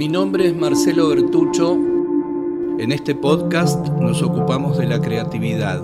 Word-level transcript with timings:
Mi 0.00 0.08
nombre 0.08 0.46
es 0.46 0.56
Marcelo 0.56 1.08
Bertucho. 1.08 1.74
En 2.78 2.90
este 2.90 3.14
podcast 3.14 3.86
nos 3.86 4.22
ocupamos 4.22 4.78
de 4.78 4.86
la 4.86 4.98
creatividad. 4.98 5.82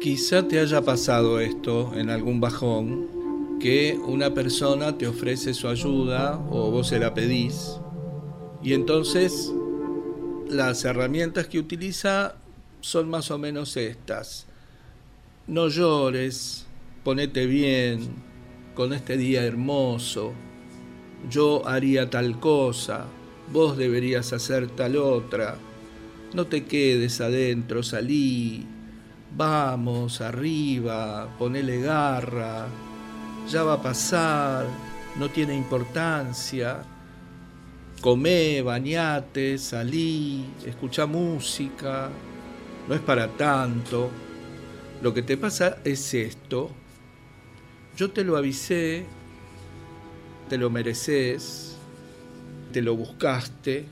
Quizá 0.00 0.46
te 0.46 0.60
haya 0.60 0.80
pasado 0.82 1.40
esto 1.40 1.94
en 1.96 2.10
algún 2.10 2.40
bajón, 2.40 3.58
que 3.58 3.98
una 4.06 4.34
persona 4.34 4.96
te 4.96 5.08
ofrece 5.08 5.52
su 5.52 5.66
ayuda 5.66 6.38
o 6.48 6.70
vos 6.70 6.86
se 6.86 7.00
la 7.00 7.12
pedís, 7.12 7.80
y 8.62 8.74
entonces 8.74 9.52
las 10.48 10.84
herramientas 10.84 11.48
que 11.48 11.58
utiliza 11.58 12.36
son 12.82 13.10
más 13.10 13.32
o 13.32 13.38
menos 13.38 13.76
estas. 13.76 14.46
No 15.48 15.66
llores, 15.66 16.68
ponete 17.02 17.46
bien, 17.46 18.10
con 18.76 18.92
este 18.92 19.16
día 19.16 19.42
hermoso, 19.42 20.34
yo 21.30 21.66
haría 21.66 22.10
tal 22.10 22.38
cosa, 22.38 23.06
vos 23.52 23.76
deberías 23.76 24.32
hacer 24.32 24.68
tal 24.70 24.96
otra, 24.96 25.56
no 26.34 26.46
te 26.46 26.64
quedes 26.64 27.20
adentro, 27.20 27.82
salí, 27.82 28.66
vamos, 29.36 30.20
arriba, 30.20 31.28
ponele 31.38 31.80
garra, 31.80 32.66
ya 33.48 33.62
va 33.62 33.74
a 33.74 33.82
pasar, 33.82 34.66
no 35.18 35.30
tiene 35.30 35.56
importancia, 35.56 36.82
comé, 38.00 38.62
bañate, 38.62 39.58
salí, 39.58 40.44
escucha 40.66 41.06
música, 41.06 42.10
no 42.88 42.94
es 42.94 43.00
para 43.00 43.28
tanto. 43.28 44.10
Lo 45.02 45.14
que 45.14 45.22
te 45.22 45.36
pasa 45.36 45.78
es 45.84 46.12
esto, 46.14 46.70
yo 47.96 48.10
te 48.10 48.24
lo 48.24 48.36
avisé, 48.36 49.06
te 50.48 50.58
lo 50.58 50.70
mereces, 50.70 51.76
te 52.72 52.82
lo 52.82 52.96
buscaste, 52.96 53.86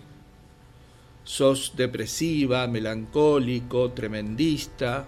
sos 1.25 1.75
depresiva, 1.77 2.67
melancólico, 2.67 3.92
tremendista. 3.92 5.06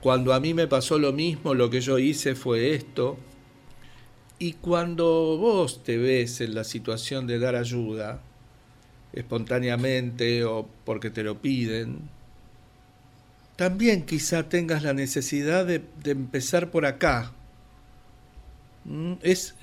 Cuando 0.00 0.32
a 0.32 0.40
mí 0.40 0.54
me 0.54 0.66
pasó 0.66 0.98
lo 0.98 1.12
mismo, 1.12 1.54
lo 1.54 1.70
que 1.70 1.80
yo 1.80 1.98
hice 1.98 2.34
fue 2.34 2.74
esto. 2.74 3.18
Y 4.38 4.54
cuando 4.54 5.36
vos 5.38 5.82
te 5.84 5.98
ves 5.98 6.40
en 6.40 6.54
la 6.54 6.64
situación 6.64 7.26
de 7.26 7.38
dar 7.38 7.54
ayuda, 7.54 8.20
espontáneamente 9.12 10.44
o 10.44 10.68
porque 10.84 11.10
te 11.10 11.22
lo 11.22 11.40
piden, 11.40 12.08
también 13.56 14.04
quizá 14.06 14.48
tengas 14.48 14.82
la 14.82 14.94
necesidad 14.94 15.66
de, 15.66 15.82
de 16.02 16.10
empezar 16.10 16.70
por 16.70 16.86
acá. 16.86 17.32
¿Mm? 18.84 19.14
Es 19.22 19.54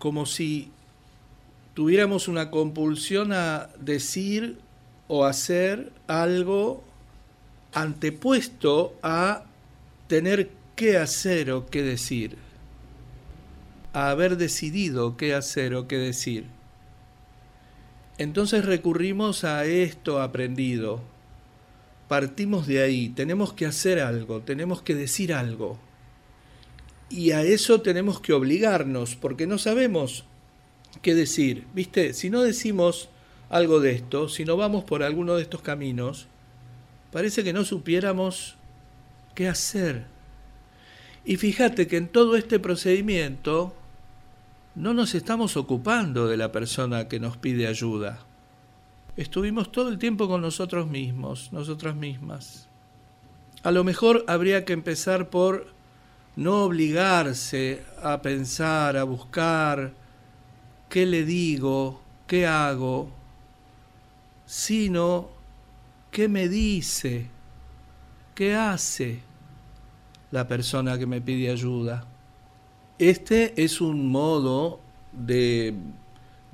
como 0.00 0.24
si 0.24 0.70
tuviéramos 1.74 2.26
una 2.26 2.50
compulsión 2.50 3.32
a 3.34 3.68
decir 3.78 4.58
o 5.08 5.26
hacer 5.26 5.92
algo 6.08 6.82
antepuesto 7.74 8.96
a 9.02 9.44
tener 10.08 10.50
qué 10.74 10.96
hacer 10.96 11.50
o 11.50 11.66
qué 11.66 11.82
decir, 11.82 12.38
a 13.92 14.08
haber 14.08 14.38
decidido 14.38 15.18
qué 15.18 15.34
hacer 15.34 15.74
o 15.74 15.86
qué 15.86 15.98
decir. 15.98 16.46
Entonces 18.16 18.64
recurrimos 18.64 19.44
a 19.44 19.66
esto 19.66 20.22
aprendido, 20.22 21.02
partimos 22.08 22.66
de 22.66 22.82
ahí, 22.82 23.10
tenemos 23.10 23.52
que 23.52 23.66
hacer 23.66 24.00
algo, 24.00 24.40
tenemos 24.40 24.80
que 24.80 24.94
decir 24.94 25.34
algo. 25.34 25.78
Y 27.10 27.32
a 27.32 27.42
eso 27.42 27.80
tenemos 27.80 28.20
que 28.20 28.32
obligarnos, 28.32 29.16
porque 29.16 29.46
no 29.46 29.58
sabemos 29.58 30.24
qué 31.02 31.14
decir. 31.14 31.66
¿Viste? 31.74 32.14
Si 32.14 32.30
no 32.30 32.42
decimos 32.42 33.08
algo 33.48 33.80
de 33.80 33.92
esto, 33.92 34.28
si 34.28 34.44
no 34.44 34.56
vamos 34.56 34.84
por 34.84 35.02
alguno 35.02 35.34
de 35.34 35.42
estos 35.42 35.60
caminos, 35.60 36.28
parece 37.12 37.42
que 37.42 37.52
no 37.52 37.64
supiéramos 37.64 38.56
qué 39.34 39.48
hacer. 39.48 40.04
Y 41.24 41.36
fíjate 41.36 41.88
que 41.88 41.96
en 41.96 42.08
todo 42.08 42.36
este 42.36 42.60
procedimiento 42.60 43.74
no 44.76 44.94
nos 44.94 45.14
estamos 45.16 45.56
ocupando 45.56 46.28
de 46.28 46.36
la 46.36 46.52
persona 46.52 47.08
que 47.08 47.18
nos 47.18 47.36
pide 47.36 47.66
ayuda. 47.66 48.20
Estuvimos 49.16 49.72
todo 49.72 49.88
el 49.88 49.98
tiempo 49.98 50.28
con 50.28 50.40
nosotros 50.40 50.88
mismos, 50.88 51.52
nosotras 51.52 51.96
mismas. 51.96 52.68
A 53.64 53.72
lo 53.72 53.82
mejor 53.84 54.24
habría 54.28 54.64
que 54.64 54.72
empezar 54.72 55.28
por 55.28 55.66
no 56.36 56.64
obligarse 56.64 57.82
a 58.02 58.22
pensar, 58.22 58.96
a 58.96 59.04
buscar 59.04 59.92
qué 60.88 61.06
le 61.06 61.24
digo, 61.24 62.00
qué 62.26 62.46
hago, 62.46 63.10
sino 64.46 65.28
qué 66.10 66.28
me 66.28 66.48
dice, 66.48 67.26
qué 68.34 68.54
hace 68.54 69.20
la 70.30 70.46
persona 70.46 70.98
que 70.98 71.06
me 71.06 71.20
pide 71.20 71.50
ayuda. 71.50 72.06
Este 72.98 73.62
es 73.62 73.80
un 73.80 74.10
modo 74.10 74.80
de 75.12 75.74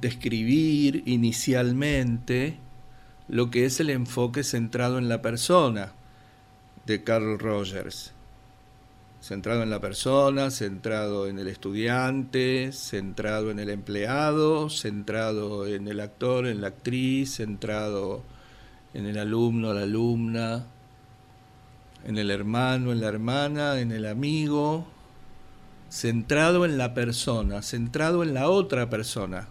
describir 0.01 1.03
inicialmente 1.07 2.59
lo 3.29 3.51
que 3.51 3.65
es 3.65 3.81
el 3.81 3.91
enfoque 3.91 4.45
centrado 4.45 4.99
en 4.99 5.09
la 5.09 5.21
persona 5.21 5.93
de 6.87 7.03
Carl 7.03 7.39
Rogers 7.39 8.16
centrado 9.27 9.65
en 9.65 9.71
la 9.71 9.81
persona, 9.81 10.53
centrado 10.53 11.27
en 11.27 11.41
el 11.41 11.49
estudiante, 11.49 12.71
centrado 12.71 13.51
en 13.51 13.59
el 13.59 13.71
empleado, 13.71 14.71
centrado 14.71 15.67
en 15.67 15.89
el 15.89 15.99
actor, 15.99 16.47
en 16.47 16.61
la 16.61 16.69
actriz, 16.69 17.35
centrado 17.35 18.23
en 18.95 19.05
el 19.05 19.19
alumno, 19.19 19.75
la 19.75 19.83
alumna, 19.83 20.67
en 22.05 22.19
el 22.19 22.31
hermano, 22.31 22.93
en 22.93 23.01
la 23.01 23.09
hermana, 23.09 23.81
en 23.81 23.91
el 23.91 24.07
amigo, 24.07 24.87
centrado 25.91 26.65
en 26.65 26.79
la 26.79 26.95
persona, 26.95 27.63
centrado 27.63 28.23
en 28.23 28.33
la 28.33 28.49
otra 28.49 28.89
persona. 28.89 29.49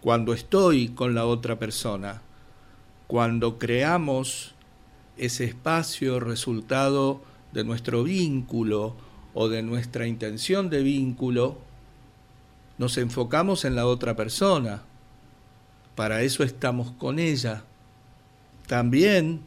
Cuando 0.00 0.32
estoy 0.32 0.90
con 0.90 1.16
la 1.16 1.26
otra 1.26 1.58
persona, 1.58 2.22
cuando 3.08 3.58
creamos 3.58 4.54
ese 5.16 5.42
espacio 5.42 6.20
resultado 6.20 7.31
de 7.52 7.64
nuestro 7.64 8.02
vínculo 8.04 8.96
o 9.34 9.48
de 9.48 9.62
nuestra 9.62 10.06
intención 10.06 10.70
de 10.70 10.82
vínculo, 10.82 11.58
nos 12.78 12.98
enfocamos 12.98 13.64
en 13.64 13.76
la 13.76 13.86
otra 13.86 14.16
persona. 14.16 14.82
Para 15.94 16.22
eso 16.22 16.42
estamos 16.42 16.92
con 16.92 17.18
ella. 17.18 17.64
También 18.66 19.40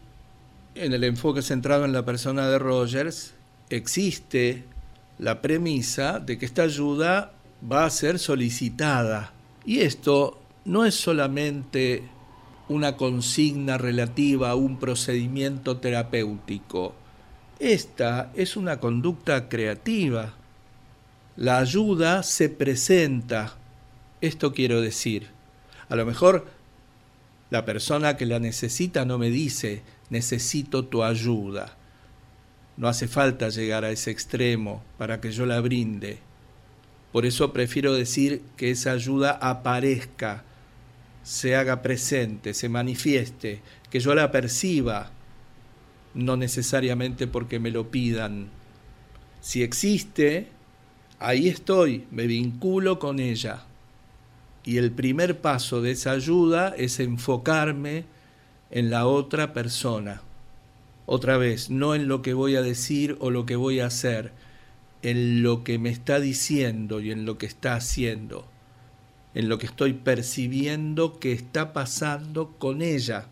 en 0.75 0.93
el 0.93 1.03
enfoque 1.03 1.41
centrado 1.41 1.85
en 1.85 1.93
la 1.93 2.05
persona 2.05 2.47
de 2.47 2.59
Rogers 2.59 3.33
existe 3.69 4.63
la 5.17 5.41
premisa 5.41 6.19
de 6.19 6.37
que 6.37 6.45
esta 6.45 6.63
ayuda 6.63 7.33
va 7.72 7.85
a 7.85 7.89
ser 7.89 8.19
solicitada. 8.19 9.33
Y 9.66 9.79
esto 9.79 10.39
no 10.66 10.85
es 10.85 10.95
solamente 10.95 12.03
una 12.67 12.97
consigna 12.97 13.77
relativa 13.77 14.49
a 14.49 14.55
un 14.55 14.77
procedimiento 14.77 15.77
terapéutico, 15.77 16.95
esta 17.59 18.31
es 18.35 18.57
una 18.57 18.79
conducta 18.79 19.47
creativa. 19.47 20.33
La 21.38 21.59
ayuda 21.59 22.23
se 22.23 22.49
presenta. 22.49 23.55
Esto 24.21 24.53
quiero 24.53 24.81
decir. 24.81 25.27
A 25.89 25.95
lo 25.95 26.05
mejor 26.05 26.47
la 27.49 27.63
persona 27.63 28.17
que 28.17 28.25
la 28.25 28.39
necesita 28.39 29.05
no 29.05 29.17
me 29.17 29.29
dice, 29.29 29.83
necesito 30.09 30.85
tu 30.85 31.03
ayuda. 31.03 31.77
No 32.77 32.88
hace 32.88 33.07
falta 33.07 33.49
llegar 33.49 33.85
a 33.85 33.91
ese 33.91 34.11
extremo 34.11 34.83
para 34.97 35.22
que 35.22 35.31
yo 35.31 35.45
la 35.45 35.61
brinde. 35.61 36.19
Por 37.11 37.25
eso 37.25 37.53
prefiero 37.53 37.93
decir 37.93 38.41
que 38.58 38.72
esa 38.72 38.91
ayuda 38.91 39.31
aparezca, 39.31 40.43
se 41.23 41.55
haga 41.55 41.81
presente, 41.81 42.53
se 42.53 42.67
manifieste, 42.67 43.61
que 43.90 44.01
yo 44.01 44.13
la 44.13 44.31
perciba, 44.31 45.11
no 46.16 46.38
necesariamente 46.38 47.28
porque 47.28 47.59
me 47.59 47.70
lo 47.70 47.91
pidan. 47.91 48.47
Si 49.41 49.62
existe, 49.62 50.47
ahí 51.20 51.47
estoy, 51.47 52.06
me 52.09 52.26
vinculo 52.26 52.97
con 52.97 53.20
ella. 53.20 53.66
Y 54.64 54.78
el 54.78 54.91
primer 54.91 55.41
paso 55.41 55.82
de 55.82 55.91
esa 55.91 56.12
ayuda 56.12 56.73
es 56.76 57.00
enfocarme 57.00 58.06
en 58.72 58.90
la 58.90 59.06
otra 59.06 59.53
persona. 59.53 60.22
Otra 61.06 61.38
vez, 61.38 61.70
no 61.70 61.94
en 61.94 62.08
lo 62.08 62.23
que 62.23 62.34
voy 62.34 62.56
a 62.56 62.64
decir 62.64 63.16
o 63.20 63.29
lo 63.29 63.46
que 63.46 63.56
voy 63.56 63.79
a 63.79 63.85
hacer, 63.85 64.32
en 65.03 65.44
lo 65.44 65.64
que 65.64 65.78
me 65.78 65.90
está 65.90 66.20
diciendo 66.20 67.00
y 67.00 67.11
en 67.11 67.26
lo 67.26 67.38
que 67.38 67.46
está 67.46 67.76
haciendo, 67.76 68.47
en 69.35 69.50
lo 69.50 69.59
que 69.59 69.68
estoy 69.68 69.94
percibiendo 69.94 71.20
que 71.20 71.32
está 71.32 71.73
pasando 71.73 72.56
con 72.58 72.82
ella. 72.82 73.28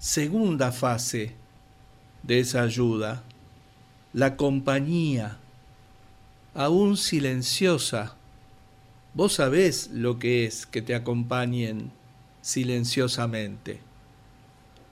Segunda 0.00 0.72
fase 0.72 1.34
de 2.22 2.40
esa 2.40 2.62
ayuda, 2.62 3.22
la 4.14 4.34
compañía, 4.36 5.36
aún 6.54 6.96
silenciosa, 6.96 8.16
Vos 9.12 9.34
sabés 9.34 9.90
lo 9.92 10.20
que 10.20 10.46
es 10.46 10.66
que 10.66 10.82
te 10.82 10.94
acompañen 10.94 11.90
silenciosamente, 12.42 13.80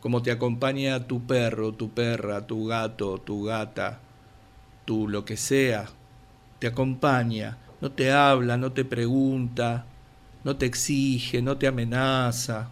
como 0.01 0.23
te 0.23 0.33
acompaña 0.33 1.07
tu 1.07 1.25
perro, 1.25 1.73
tu 1.73 1.91
perra, 1.91 2.45
tu 2.47 2.67
gato, 2.67 3.19
tu 3.19 3.45
gata, 3.45 4.01
tu 4.85 5.07
lo 5.07 5.25
que 5.25 5.37
sea, 5.37 5.89
te 6.59 6.67
acompaña, 6.67 7.59
no 7.81 7.93
te 7.93 8.11
habla, 8.11 8.57
no 8.57 8.73
te 8.73 8.85
pregunta, 8.85 9.87
no 10.43 10.57
te 10.57 10.67
exige, 10.67 11.41
no 11.41 11.57
te 11.57 11.69
amenaza, 11.69 12.71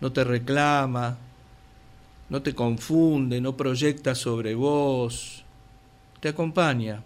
no 0.00 0.12
te 0.12 0.22
reclama, 0.22 1.18
no 2.28 2.42
te 2.42 2.54
confunde, 2.54 3.40
no 3.40 3.56
proyecta 3.56 4.14
sobre 4.14 4.54
vos, 4.54 5.44
te 6.20 6.28
acompaña 6.28 7.02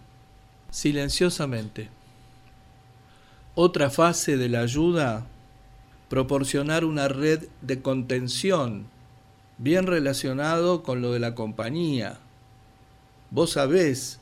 silenciosamente. 0.71 1.89
Otra 3.55 3.89
fase 3.89 4.37
de 4.37 4.49
la 4.49 4.61
ayuda, 4.61 5.27
proporcionar 6.09 6.85
una 6.85 7.09
red 7.09 7.49
de 7.63 7.81
contención, 7.81 8.87
bien 9.59 9.87
relacionado 9.87 10.83
con 10.83 11.01
lo 11.01 11.13
de 11.13 11.21
la 11.21 11.35
compañía. 11.35 12.19
Vos 13.31 13.53
sabés 13.53 14.21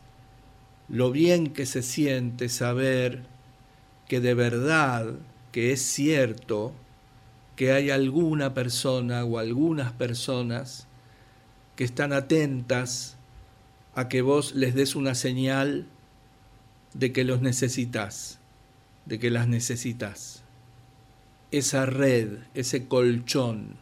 lo 0.89 1.11
bien 1.11 1.53
que 1.53 1.67
se 1.67 1.83
siente 1.83 2.49
saber 2.49 3.23
que 4.07 4.21
de 4.21 4.35
verdad, 4.35 5.15
que 5.51 5.73
es 5.73 5.83
cierto, 5.83 6.73
que 7.57 7.73
hay 7.73 7.91
alguna 7.91 8.55
persona 8.55 9.25
o 9.25 9.39
algunas 9.39 9.93
personas 9.93 10.87
que 11.77 11.85
están 11.85 12.13
atentas 12.13 13.17
a 13.95 14.09
que 14.09 14.23
vos 14.23 14.55
les 14.55 14.75
des 14.75 14.97
una 14.97 15.15
señal 15.15 15.87
de 16.95 17.13
que 17.13 17.25
los 17.25 17.41
necesitas, 17.41 18.39
de 19.07 19.19
que 19.19 19.31
las 19.31 19.49
necesitas. 19.49 20.43
Esa 21.51 21.87
red, 21.87 22.39
ese 22.55 22.87
colchón, 22.87 23.77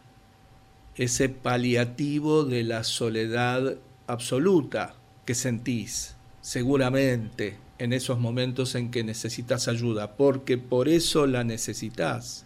ese 0.95 1.29
paliativo 1.29 2.43
de 2.43 2.63
la 2.63 2.83
soledad 2.83 3.77
absoluta 4.05 4.95
que 5.25 5.33
sentís, 5.33 6.15
seguramente 6.41 7.57
en 7.79 7.93
esos 7.93 8.19
momentos 8.19 8.75
en 8.75 8.91
que 8.91 9.03
necesitas 9.03 9.67
ayuda, 9.67 10.15
porque 10.15 10.57
por 10.57 10.87
eso 10.87 11.25
la 11.25 11.43
necesitas. 11.43 12.45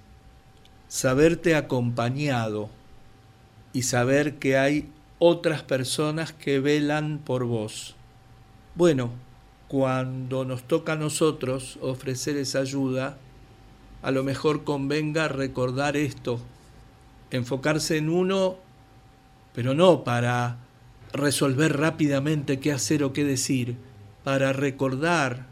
Saberte 0.87 1.55
acompañado 1.55 2.69
y 3.73 3.83
saber 3.83 4.35
que 4.35 4.57
hay 4.57 4.89
otras 5.19 5.63
personas 5.63 6.31
que 6.31 6.59
velan 6.59 7.19
por 7.19 7.45
vos. 7.45 7.95
Bueno, 8.75 9.11
cuando 9.67 10.45
nos 10.45 10.63
toca 10.63 10.93
a 10.93 10.95
nosotros 10.95 11.77
ofrecer 11.81 12.37
esa 12.37 12.59
ayuda, 12.59 13.17
a 14.01 14.11
lo 14.11 14.23
mejor 14.23 14.63
convenga 14.63 15.27
recordar 15.27 15.97
esto, 15.97 16.39
enfocarse 17.31 17.97
en 17.97 18.09
uno, 18.09 18.57
pero 19.53 19.73
no 19.73 20.03
para 20.03 20.57
resolver 21.11 21.77
rápidamente 21.77 22.59
qué 22.59 22.71
hacer 22.71 23.03
o 23.03 23.11
qué 23.11 23.25
decir, 23.25 23.75
para 24.23 24.53
recordar 24.53 25.47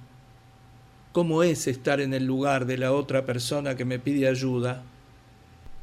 cómo 1.12 1.44
es 1.44 1.68
estar 1.68 2.00
en 2.00 2.14
el 2.14 2.26
lugar 2.26 2.66
de 2.66 2.78
la 2.78 2.94
otra 2.94 3.26
persona 3.26 3.76
que 3.76 3.86
me 3.86 4.00
pide 4.00 4.28
ayuda, 4.28 4.84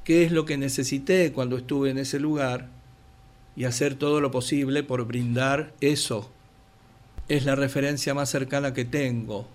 qué 0.04 0.24
es 0.24 0.32
lo 0.32 0.44
que 0.44 0.56
necesité 0.56 1.32
cuando 1.32 1.56
estuve 1.56 1.90
en 1.90 1.98
ese 1.98 2.18
lugar, 2.18 2.68
y 3.54 3.64
hacer 3.64 3.94
todo 3.96 4.20
lo 4.20 4.30
posible 4.30 4.82
por 4.82 5.06
brindar 5.06 5.72
eso. 5.80 6.30
Es 7.28 7.44
la 7.44 7.54
referencia 7.54 8.14
más 8.14 8.30
cercana 8.30 8.72
que 8.72 8.84
tengo, 8.84 9.46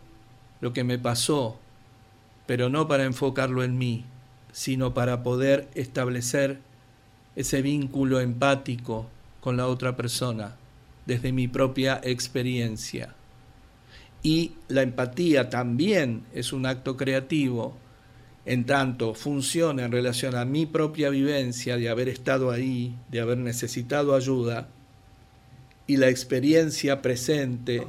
lo 0.61 0.73
que 0.73 0.83
me 0.83 0.99
pasó, 0.99 1.59
pero 2.45 2.69
no 2.69 2.87
para 2.87 3.05
enfocarlo 3.05 3.63
en 3.63 3.77
mí, 3.77 4.05
sino 4.51 4.93
para 4.93 5.23
poder 5.23 5.67
establecer 5.75 6.59
ese 7.35 7.61
vínculo 7.61 8.19
empático 8.19 9.07
con 9.41 9.57
la 9.57 9.67
otra 9.67 9.95
persona 9.95 10.55
desde 11.05 11.31
mi 11.31 11.47
propia 11.47 11.99
experiencia. 12.03 13.15
Y 14.23 14.53
la 14.67 14.81
empatía 14.81 15.49
también 15.49 16.23
es 16.33 16.53
un 16.53 16.65
acto 16.65 16.97
creativo 16.97 17.75
en 18.47 18.63
tanto 18.65 19.13
funciona 19.13 19.83
en 19.83 19.91
relación 19.91 20.33
a 20.33 20.45
mi 20.45 20.65
propia 20.65 21.09
vivencia 21.09 21.75
de 21.75 21.89
haber 21.89 22.07
estado 22.07 22.49
ahí, 22.49 22.95
de 23.11 23.19
haber 23.19 23.37
necesitado 23.37 24.15
ayuda, 24.15 24.69
y 25.85 25.97
la 25.97 26.07
experiencia 26.07 27.01
presente 27.01 27.85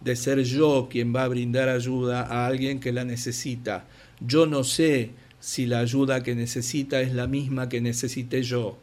de 0.00 0.16
ser 0.16 0.42
yo 0.42 0.88
quien 0.90 1.14
va 1.14 1.22
a 1.22 1.28
brindar 1.28 1.68
ayuda 1.68 2.22
a 2.22 2.48
alguien 2.48 2.80
que 2.80 2.90
la 2.90 3.04
necesita. 3.04 3.84
Yo 4.20 4.46
no 4.46 4.64
sé 4.64 5.12
si 5.38 5.66
la 5.66 5.78
ayuda 5.78 6.24
que 6.24 6.34
necesita 6.34 7.00
es 7.00 7.14
la 7.14 7.28
misma 7.28 7.68
que 7.68 7.80
necesité 7.80 8.42
yo, 8.42 8.78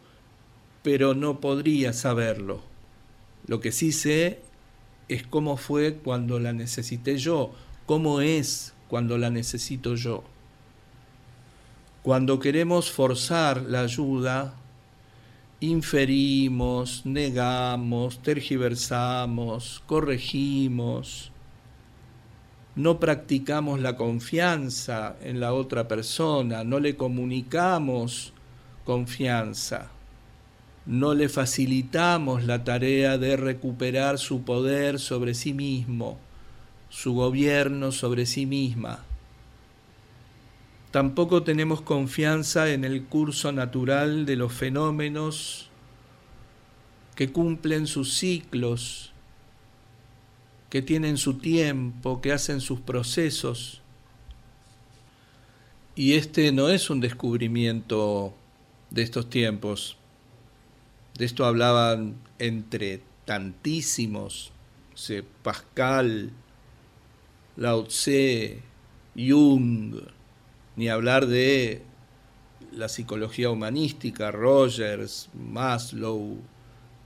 pero 0.82 1.14
no 1.14 1.42
podría 1.42 1.92
saberlo. 1.92 2.62
Lo 3.48 3.60
que 3.60 3.74
sí 3.74 3.92
sé 3.92 4.40
es 5.10 5.24
cómo 5.24 5.58
fue 5.58 5.96
cuando 5.96 6.40
la 6.40 6.54
necesité 6.54 7.18
yo, 7.18 7.52
cómo 7.86 8.22
es 8.22 8.74
cuando 8.88 9.18
la 9.18 9.30
necesito 9.30 9.96
yo. 9.96 10.24
Cuando 12.06 12.40
queremos 12.40 12.92
forzar 12.92 13.64
la 13.64 13.82
ayuda, 13.82 14.54
inferimos, 15.60 17.04
negamos, 17.04 18.22
tergiversamos, 18.22 19.82
corregimos, 19.88 21.32
no 22.76 23.00
practicamos 23.00 23.80
la 23.80 23.96
confianza 23.96 25.16
en 25.24 25.40
la 25.40 25.54
otra 25.54 25.88
persona, 25.88 26.64
no 26.64 26.80
le 26.80 26.96
comunicamos 26.96 28.34
confianza, 28.84 29.90
no 30.86 31.16
le 31.16 31.28
facilitamos 31.28 32.44
la 32.44 32.64
tarea 32.64 33.18
de 33.18 33.36
recuperar 33.36 34.20
su 34.20 34.44
poder 34.44 35.00
sobre 35.00 35.34
sí 35.34 35.56
mismo, 35.56 36.20
su 36.88 37.16
gobierno 37.16 37.92
sobre 37.92 38.28
sí 38.28 38.46
misma. 38.46 39.05
Tampoco 40.96 41.44
tenemos 41.44 41.82
confianza 41.82 42.72
en 42.72 42.86
el 42.86 43.04
curso 43.04 43.52
natural 43.52 44.26
de 44.26 44.38
los 44.38 44.54
fenómenos 44.54 45.70
que 47.16 47.34
cumplen 47.34 47.86
sus 47.86 48.14
ciclos, 48.14 49.12
que 50.70 50.82
tienen 50.82 51.18
su 51.18 51.34
tiempo, 51.34 52.22
que 52.22 52.32
hacen 52.32 52.62
sus 52.62 52.80
procesos. 52.80 53.82
Y 55.96 56.14
este 56.14 56.54
no 56.54 56.70
es 56.70 56.90
un 56.90 57.02
descubrimiento 57.02 58.34
de 58.90 59.02
estos 59.02 59.30
tiempos. 59.30 59.98
De 61.18 61.26
esto 61.26 61.44
hablaban 61.44 62.16
entre 62.40 63.02
tantísimos, 63.26 64.54
Pascal, 65.44 66.32
Lao 67.58 67.84
Tse, 67.84 68.62
Jung, 69.14 70.15
ni 70.76 70.90
hablar 70.90 71.28
de 71.28 71.84
la 72.72 72.90
psicología 72.90 73.50
humanística, 73.50 74.32
Rogers, 74.32 75.30
Maslow, 75.34 76.38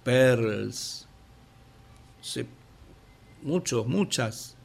Perls, 0.04 1.08
muchos, 3.42 3.88
muchas. 3.88 4.56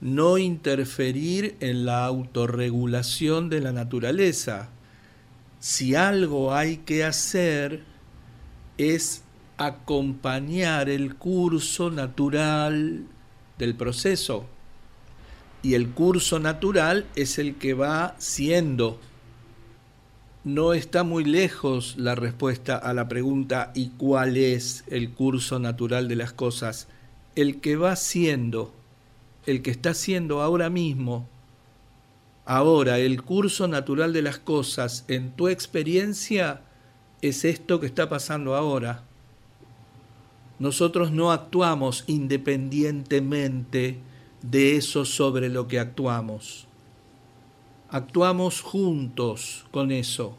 No 0.00 0.38
interferir 0.38 1.56
en 1.60 1.86
la 1.86 2.04
autorregulación 2.04 3.48
de 3.48 3.60
la 3.60 3.72
naturaleza. 3.72 4.68
Si 5.58 5.94
algo 5.94 6.54
hay 6.54 6.78
que 6.78 7.02
hacer 7.02 7.82
es 8.78 9.22
acompañar 9.56 10.90
el 10.90 11.16
curso 11.16 11.90
natural 11.90 13.06
del 13.58 13.74
proceso 13.74 14.46
y 15.66 15.74
el 15.74 15.90
curso 15.90 16.38
natural 16.38 17.06
es 17.16 17.40
el 17.40 17.56
que 17.56 17.74
va 17.74 18.14
siendo. 18.18 19.00
No 20.44 20.74
está 20.74 21.02
muy 21.02 21.24
lejos 21.24 21.96
la 21.96 22.14
respuesta 22.14 22.76
a 22.76 22.94
la 22.94 23.08
pregunta 23.08 23.72
¿y 23.74 23.88
cuál 23.88 24.36
es 24.36 24.84
el 24.86 25.10
curso 25.10 25.58
natural 25.58 26.06
de 26.06 26.14
las 26.14 26.32
cosas? 26.32 26.86
El 27.34 27.60
que 27.60 27.74
va 27.74 27.96
siendo, 27.96 28.72
el 29.44 29.60
que 29.60 29.72
está 29.72 29.92
siendo 29.92 30.40
ahora 30.40 30.70
mismo. 30.70 31.28
Ahora, 32.44 33.00
el 33.00 33.20
curso 33.24 33.66
natural 33.66 34.12
de 34.12 34.22
las 34.22 34.38
cosas 34.38 35.04
en 35.08 35.32
tu 35.32 35.48
experiencia 35.48 36.60
es 37.22 37.44
esto 37.44 37.80
que 37.80 37.86
está 37.86 38.08
pasando 38.08 38.54
ahora. 38.54 39.02
Nosotros 40.60 41.10
no 41.10 41.32
actuamos 41.32 42.04
independientemente 42.06 43.98
de 44.50 44.76
eso 44.76 45.04
sobre 45.04 45.48
lo 45.48 45.68
que 45.68 45.78
actuamos. 45.78 46.66
Actuamos 47.88 48.60
juntos 48.60 49.66
con 49.70 49.90
eso. 49.90 50.36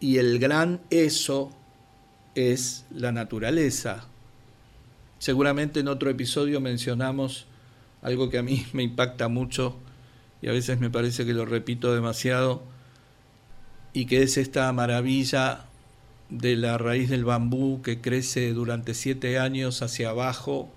Y 0.00 0.18
el 0.18 0.38
gran 0.38 0.80
eso 0.90 1.50
es 2.34 2.86
la 2.90 3.12
naturaleza. 3.12 4.06
Seguramente 5.18 5.80
en 5.80 5.88
otro 5.88 6.10
episodio 6.10 6.60
mencionamos 6.60 7.46
algo 8.02 8.28
que 8.28 8.38
a 8.38 8.42
mí 8.42 8.66
me 8.72 8.82
impacta 8.82 9.28
mucho 9.28 9.76
y 10.42 10.48
a 10.48 10.52
veces 10.52 10.78
me 10.78 10.90
parece 10.90 11.24
que 11.24 11.32
lo 11.32 11.46
repito 11.46 11.94
demasiado, 11.94 12.62
y 13.94 14.04
que 14.04 14.22
es 14.22 14.36
esta 14.36 14.70
maravilla 14.74 15.64
de 16.28 16.54
la 16.54 16.76
raíz 16.76 17.08
del 17.08 17.24
bambú 17.24 17.80
que 17.80 18.02
crece 18.02 18.52
durante 18.52 18.92
siete 18.92 19.38
años 19.38 19.80
hacia 19.80 20.10
abajo 20.10 20.70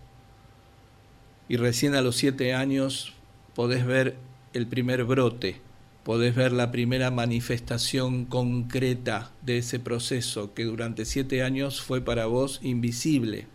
y 1.50 1.58
recién 1.58 1.96
a 1.96 2.02
los 2.02 2.16
siete 2.16 2.54
años 2.54 3.14
podés 3.56 3.86
ver 3.86 4.18
el 4.54 4.68
primer 4.68 5.04
brote, 5.04 5.62
podés 6.04 6.36
ver 6.36 6.52
la 6.52 6.72
primera 6.72 7.12
manifestación 7.12 8.26
concreta 8.26 9.32
de 9.42 9.60
ese 9.60 9.80
proceso 9.80 10.54
que 10.54 10.64
durante 10.64 11.06
siete 11.06 11.44
años 11.44 11.82
fue 11.82 12.02
para 12.02 12.26
vos 12.26 12.60
invisible. 12.64 13.48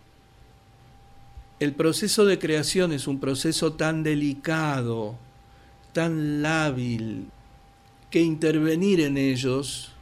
El 1.61 1.75
proceso 1.75 2.25
de 2.25 2.39
creación 2.39 2.93
es 2.93 3.07
un 3.07 3.21
proceso 3.21 3.75
tan 3.75 4.03
delicado, 4.03 5.17
tan 5.93 6.43
lábil, 6.43 7.27
que 8.11 8.21
intervenir 8.21 9.01
en 9.01 9.17
ellos 9.17 9.93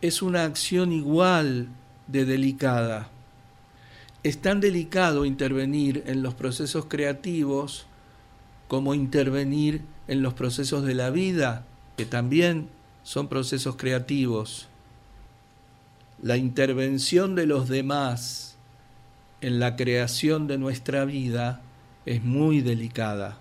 es 0.00 0.22
una 0.22 0.44
acción 0.44 0.92
igual 0.92 1.68
de 2.06 2.24
delicada. 2.24 3.10
Es 4.22 4.38
tan 4.38 4.60
delicado 4.60 5.24
intervenir 5.24 6.04
en 6.06 6.22
los 6.22 6.34
procesos 6.34 6.86
creativos 6.86 7.86
como 8.66 8.94
intervenir 8.94 9.82
en 10.08 10.22
los 10.22 10.34
procesos 10.34 10.84
de 10.84 10.94
la 10.94 11.10
vida, 11.10 11.64
que 11.96 12.04
también 12.04 12.68
son 13.02 13.28
procesos 13.28 13.76
creativos. 13.76 14.68
La 16.20 16.36
intervención 16.36 17.34
de 17.34 17.46
los 17.46 17.68
demás 17.68 18.56
en 19.40 19.60
la 19.60 19.76
creación 19.76 20.46
de 20.46 20.58
nuestra 20.58 21.04
vida 21.04 21.62
es 22.04 22.24
muy 22.24 22.60
delicada 22.60 23.38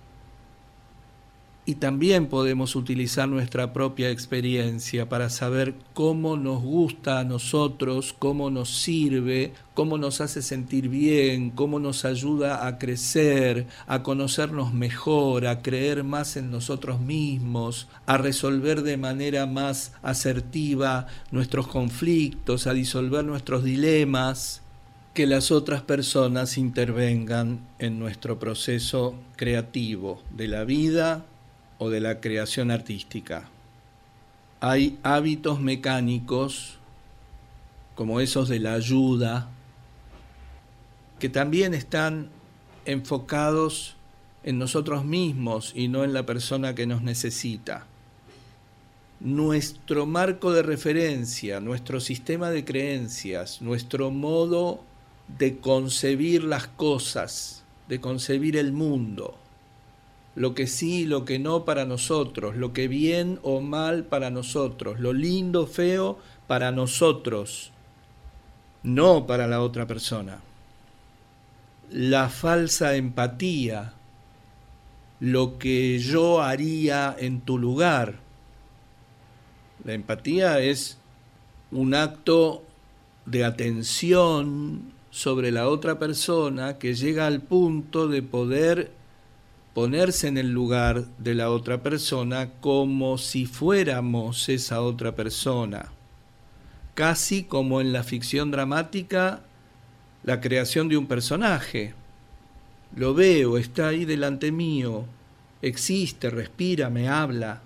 y 1.67 1.75
también 1.75 2.27
podemos 2.27 2.77
utilizar 2.77 3.27
nuestra 3.27 3.73
propia 3.73 4.09
experiencia 4.09 5.09
para 5.09 5.29
saber 5.29 5.75
cómo 5.93 6.37
nos 6.37 6.63
gusta 6.63 7.19
a 7.19 7.25
nosotros, 7.25 8.15
cómo 8.17 8.49
nos 8.49 8.69
sirve, 8.69 9.51
cómo 9.73 9.97
nos 9.97 10.21
hace 10.21 10.41
sentir 10.41 10.87
bien, 10.87 11.49
cómo 11.49 11.77
nos 11.79 12.05
ayuda 12.05 12.65
a 12.67 12.77
crecer, 12.77 13.67
a 13.85 14.01
conocernos 14.01 14.73
mejor, 14.73 15.45
a 15.45 15.61
creer 15.61 16.05
más 16.05 16.37
en 16.37 16.51
nosotros 16.51 17.01
mismos, 17.01 17.89
a 18.05 18.17
resolver 18.17 18.81
de 18.81 18.95
manera 18.95 19.45
más 19.45 19.91
asertiva 20.01 21.07
nuestros 21.31 21.67
conflictos, 21.67 22.65
a 22.65 22.73
disolver 22.73 23.25
nuestros 23.25 23.65
dilemas 23.65 24.61
que 25.13 25.27
las 25.27 25.51
otras 25.51 25.81
personas 25.81 26.57
intervengan 26.57 27.59
en 27.77 27.99
nuestro 27.99 28.39
proceso 28.39 29.15
creativo 29.35 30.23
de 30.33 30.47
la 30.47 30.63
vida 30.63 31.25
o 31.77 31.89
de 31.89 31.99
la 31.99 32.19
creación 32.19 32.71
artística. 32.71 33.49
Hay 34.59 34.97
hábitos 35.03 35.59
mecánicos, 35.61 36.77
como 37.95 38.19
esos 38.19 38.49
de 38.49 38.59
la 38.59 38.73
ayuda, 38.73 39.49
que 41.19 41.29
también 41.29 41.73
están 41.73 42.29
enfocados 42.85 43.95
en 44.43 44.57
nosotros 44.57 45.03
mismos 45.03 45.73
y 45.75 45.87
no 45.87 46.03
en 46.03 46.13
la 46.13 46.25
persona 46.25 46.73
que 46.73 46.87
nos 46.87 47.01
necesita. 47.01 47.85
Nuestro 49.19 50.05
marco 50.05 50.53
de 50.53 50.61
referencia, 50.61 51.59
nuestro 51.59 51.99
sistema 51.99 52.49
de 52.51 52.63
creencias, 52.63 53.61
nuestro 53.61 54.11
modo 54.11 54.83
de 55.27 55.57
concebir 55.57 56.43
las 56.43 56.67
cosas, 56.67 57.63
de 57.89 57.99
concebir 57.99 58.55
el 58.57 58.71
mundo, 58.71 59.37
lo 60.37 60.53
que 60.53 60.67
sí 60.67 61.05
lo 61.05 61.25
que 61.25 61.39
no 61.39 61.65
para 61.65 61.85
nosotros, 61.85 62.55
lo 62.55 62.71
que 62.71 62.87
bien 62.87 63.39
o 63.41 63.59
mal 63.59 64.03
para 64.03 64.29
nosotros, 64.29 64.99
lo 64.99 65.11
lindo, 65.11 65.65
feo 65.65 66.19
para 66.45 66.71
nosotros, 66.71 67.71
no 68.83 69.25
para 69.25 69.47
la 69.47 69.61
otra 69.61 69.87
persona. 69.87 70.41
La 71.89 72.29
falsa 72.29 72.95
empatía, 72.95 73.93
lo 75.19 75.57
que 75.57 75.97
yo 75.97 76.43
haría 76.43 77.15
en 77.17 77.41
tu 77.41 77.57
lugar. 77.57 78.19
La 79.83 79.93
empatía 79.93 80.59
es 80.59 80.99
un 81.71 81.95
acto 81.95 82.63
de 83.25 83.43
atención 83.43 84.93
sobre 85.09 85.51
la 85.51 85.67
otra 85.67 85.97
persona 85.97 86.77
que 86.77 86.93
llega 86.93 87.25
al 87.25 87.41
punto 87.41 88.07
de 88.07 88.21
poder 88.21 88.96
ponerse 89.77 90.27
en 90.27 90.39
el 90.39 90.49
lugar 90.49 91.05
de 91.19 91.35
la 91.35 91.51
otra 91.51 91.83
persona 91.83 92.49
como 92.61 93.19
si 93.19 93.45
fuéramos 93.45 94.49
esa 94.49 94.81
otra 94.81 95.15
persona, 95.15 95.91
casi 96.95 97.43
como 97.43 97.79
en 97.79 97.93
la 97.93 98.01
ficción 98.01 98.49
dramática 98.49 99.43
la 100.23 100.41
creación 100.41 100.89
de 100.89 100.97
un 100.97 101.05
personaje. 101.05 101.93
Lo 102.95 103.13
veo, 103.13 103.59
está 103.59 103.89
ahí 103.89 104.03
delante 104.03 104.51
mío, 104.51 105.05
existe, 105.61 106.31
respira, 106.31 106.89
me 106.89 107.07
habla, 107.07 107.61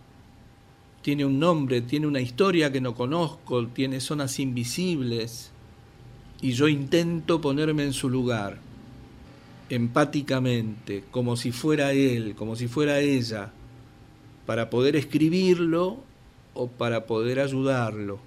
tiene 1.01 1.23
un 1.23 1.39
nombre, 1.39 1.79
tiene 1.79 2.07
una 2.07 2.19
historia 2.19 2.73
que 2.73 2.81
no 2.81 2.93
conozco, 2.93 3.67
tiene 3.67 4.01
zonas 4.01 4.37
invisibles, 4.37 5.51
y 6.41 6.51
yo 6.51 6.67
intento 6.67 7.39
ponerme 7.39 7.85
en 7.85 7.93
su 7.93 8.09
lugar 8.09 8.59
empáticamente, 9.75 11.05
como 11.11 11.37
si 11.37 11.51
fuera 11.51 11.93
él, 11.93 12.35
como 12.35 12.55
si 12.55 12.67
fuera 12.67 12.99
ella, 12.99 13.51
para 14.45 14.69
poder 14.69 14.95
escribirlo 14.95 16.03
o 16.53 16.67
para 16.67 17.05
poder 17.05 17.39
ayudarlo, 17.39 18.19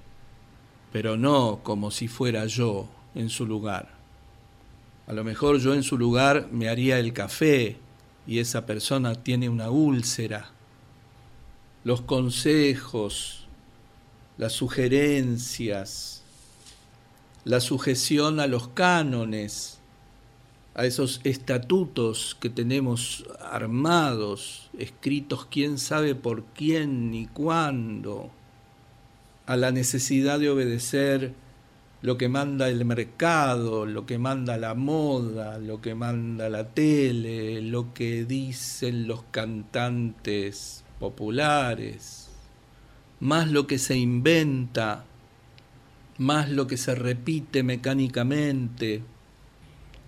pero 0.93 1.17
no 1.17 1.61
como 1.63 1.91
si 1.91 2.09
fuera 2.09 2.47
yo 2.47 2.89
en 3.15 3.29
su 3.29 3.47
lugar. 3.47 3.91
A 5.07 5.13
lo 5.13 5.23
mejor 5.23 5.59
yo 5.59 5.75
en 5.75 5.83
su 5.83 5.99
lugar 5.99 6.49
me 6.51 6.69
haría 6.69 6.99
el 6.99 7.13
café 7.13 7.77
y 8.27 8.39
esa 8.39 8.65
persona 8.65 9.15
tiene 9.15 9.51
una 9.51 9.69
úlcera. 9.69 10.51
Los 11.85 12.01
consejos, 12.01 13.47
las 14.39 14.55
sugerencias, 14.55 16.23
la 17.45 17.61
sujeción 17.61 18.41
a 18.41 18.47
los 18.47 18.69
cánones, 18.69 19.79
a 20.75 20.85
esos 20.87 21.21
estatutos 21.25 22.37
que 22.41 22.51
tenemos 22.51 23.25
armados, 23.41 24.71
escritos 24.77 25.47
quién 25.47 25.79
sabe 25.79 26.15
por 26.15 26.45
quién 26.47 27.11
ni 27.11 27.27
cuándo, 27.27 28.31
a 29.47 29.57
la 29.57 29.71
necesidad 29.71 30.41
de 30.41 30.51
obedecer 30.51 31.33
lo 32.03 32.19
que 32.19 32.29
manda 32.29 32.69
el 32.69 32.85
mercado, 32.85 33.87
lo 33.87 34.05
que 34.05 34.19
manda 34.19 34.59
la 34.59 34.75
moda, 34.75 35.59
lo 35.59 35.81
que 35.81 35.95
manda 35.95 36.49
la 36.49 36.69
tele, 36.69 37.63
lo 37.63 37.95
que 37.95 38.25
dicen 38.25 39.07
los 39.07 39.23
cantantes 39.31 40.85
populares, 40.99 42.29
más 43.21 43.51
lo 43.51 43.67
que 43.67 43.79
se 43.79 43.97
inventa, 43.97 45.05
más 46.19 46.51
lo 46.51 46.67
que 46.67 46.77
se 46.77 46.95
repite 46.95 47.63
mecánicamente, 47.63 49.03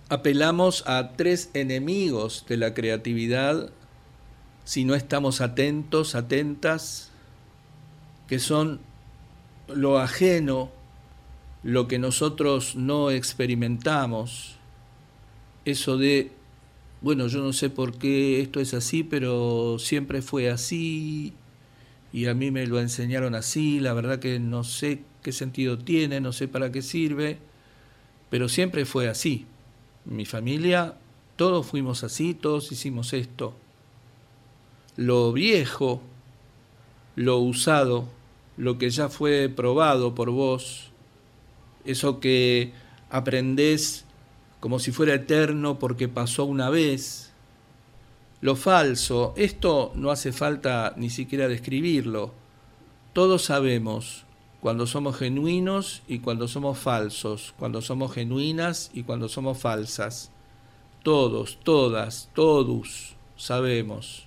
apelamos 0.09 0.83
a 0.87 1.13
tres 1.15 1.49
enemigos 1.53 2.45
de 2.47 2.57
la 2.57 2.73
creatividad 2.73 3.71
si 4.63 4.83
no 4.83 4.95
estamos 4.95 5.39
atentos, 5.39 6.15
atentas, 6.15 7.11
que 8.27 8.39
son 8.39 8.81
lo 9.67 9.99
ajeno, 9.99 10.71
lo 11.63 11.87
que 11.87 11.99
nosotros 11.99 12.75
no 12.75 13.11
experimentamos, 13.11 14.57
eso 15.63 15.97
de, 15.97 16.31
bueno, 17.01 17.27
yo 17.27 17.41
no 17.41 17.53
sé 17.53 17.69
por 17.69 17.97
qué 17.97 18.41
esto 18.41 18.59
es 18.59 18.73
así, 18.73 19.03
pero 19.03 19.77
siempre 19.79 20.21
fue 20.21 20.49
así 20.49 21.33
y 22.11 22.25
a 22.25 22.33
mí 22.33 22.51
me 22.51 22.67
lo 22.67 22.79
enseñaron 22.79 23.35
así, 23.35 23.79
la 23.79 23.93
verdad 23.93 24.19
que 24.19 24.39
no 24.39 24.63
sé 24.63 25.01
qué 25.21 25.31
sentido 25.31 25.77
tiene, 25.77 26.19
no 26.19 26.33
sé 26.33 26.47
para 26.47 26.71
qué 26.71 26.81
sirve, 26.81 27.37
pero 28.29 28.49
siempre 28.49 28.85
fue 28.85 29.07
así 29.07 29.45
mi 30.07 30.25
familia, 30.25 30.95
todos 31.35 31.65
fuimos 31.67 32.03
así, 32.03 32.33
todos 32.33 32.71
hicimos 32.71 33.13
esto. 33.13 33.53
Lo 34.95 35.31
viejo, 35.33 36.01
lo 37.15 37.37
usado, 37.37 38.07
lo 38.57 38.77
que 38.77 38.89
ya 38.89 39.09
fue 39.09 39.49
probado 39.49 40.15
por 40.15 40.31
vos, 40.31 40.91
eso 41.85 42.19
que 42.19 42.73
aprendés 43.09 44.05
como 44.59 44.79
si 44.79 44.91
fuera 44.91 45.13
eterno 45.13 45.77
porque 45.77 46.07
pasó 46.07 46.45
una 46.45 46.69
vez, 46.69 47.31
lo 48.41 48.55
falso, 48.55 49.33
esto 49.35 49.91
no 49.95 50.09
hace 50.09 50.31
falta 50.31 50.93
ni 50.97 51.09
siquiera 51.09 51.47
describirlo. 51.47 52.33
Todos 53.13 53.43
sabemos 53.43 54.25
cuando 54.67 54.85
somos 54.85 55.15
genuinos 55.15 56.01
y 56.09 56.19
cuando 56.19 56.49
somos 56.49 56.77
falsos, 56.77 57.53
cuando 57.57 57.81
somos 57.81 58.11
genuinas 58.11 58.91
y 58.93 59.03
cuando 59.03 59.29
somos 59.29 59.59
falsas. 59.59 60.29
Todos, 61.03 61.57
todas, 61.63 62.29
todos. 62.35 63.15
sabemos. 63.37 64.25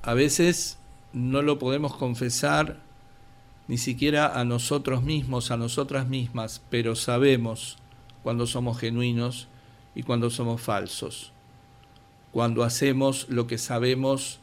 A 0.00 0.14
veces 0.14 0.78
no 1.12 1.42
lo 1.42 1.58
podemos 1.58 1.96
confesar 1.96 2.80
ni 3.68 3.76
siquiera 3.76 4.40
a 4.40 4.46
nosotros 4.46 5.02
mismos, 5.02 5.50
a 5.50 5.58
nosotras 5.58 6.08
mismas, 6.08 6.62
pero 6.70 6.96
sabemos 6.96 7.76
cuando 8.22 8.46
somos 8.46 8.78
genuinos 8.78 9.48
y 9.94 10.02
cuando 10.02 10.30
somos 10.30 10.62
falsos. 10.62 11.30
Cuando 12.32 12.64
hacemos 12.64 13.26
lo 13.28 13.46
que 13.46 13.58
sabemos 13.58 14.40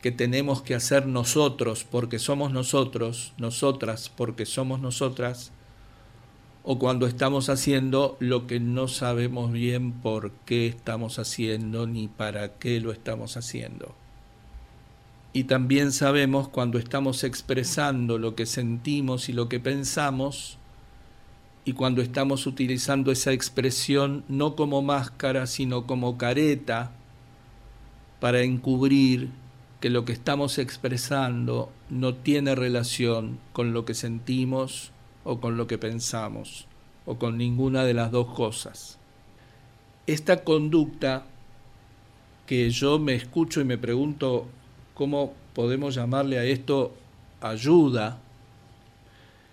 que 0.00 0.12
tenemos 0.12 0.62
que 0.62 0.74
hacer 0.74 1.06
nosotros 1.06 1.84
porque 1.84 2.18
somos 2.18 2.52
nosotros, 2.52 3.32
nosotras 3.36 4.10
porque 4.14 4.46
somos 4.46 4.80
nosotras, 4.80 5.50
o 6.62 6.78
cuando 6.78 7.06
estamos 7.06 7.48
haciendo 7.48 8.16
lo 8.20 8.46
que 8.46 8.60
no 8.60 8.88
sabemos 8.88 9.52
bien 9.52 9.92
por 9.92 10.32
qué 10.44 10.66
estamos 10.66 11.18
haciendo 11.18 11.86
ni 11.86 12.08
para 12.08 12.58
qué 12.58 12.80
lo 12.80 12.92
estamos 12.92 13.36
haciendo. 13.36 13.94
Y 15.32 15.44
también 15.44 15.92
sabemos 15.92 16.48
cuando 16.48 16.78
estamos 16.78 17.24
expresando 17.24 18.18
lo 18.18 18.34
que 18.34 18.46
sentimos 18.46 19.28
y 19.28 19.32
lo 19.32 19.48
que 19.48 19.60
pensamos, 19.60 20.58
y 21.64 21.74
cuando 21.74 22.00
estamos 22.02 22.46
utilizando 22.46 23.12
esa 23.12 23.32
expresión 23.32 24.24
no 24.28 24.56
como 24.56 24.80
máscara, 24.80 25.46
sino 25.46 25.86
como 25.86 26.16
careta 26.16 26.92
para 28.20 28.42
encubrir 28.42 29.30
que 29.80 29.90
lo 29.90 30.04
que 30.04 30.12
estamos 30.12 30.58
expresando 30.58 31.70
no 31.88 32.14
tiene 32.14 32.54
relación 32.54 33.38
con 33.52 33.72
lo 33.72 33.84
que 33.84 33.94
sentimos 33.94 34.90
o 35.24 35.40
con 35.40 35.56
lo 35.56 35.66
que 35.66 35.78
pensamos 35.78 36.66
o 37.06 37.18
con 37.18 37.38
ninguna 37.38 37.84
de 37.84 37.94
las 37.94 38.10
dos 38.10 38.34
cosas. 38.34 38.98
Esta 40.06 40.42
conducta 40.42 41.26
que 42.46 42.70
yo 42.70 42.98
me 42.98 43.14
escucho 43.14 43.60
y 43.60 43.64
me 43.64 43.78
pregunto 43.78 44.46
cómo 44.94 45.34
podemos 45.54 45.94
llamarle 45.94 46.38
a 46.38 46.44
esto 46.44 46.94
ayuda, 47.40 48.18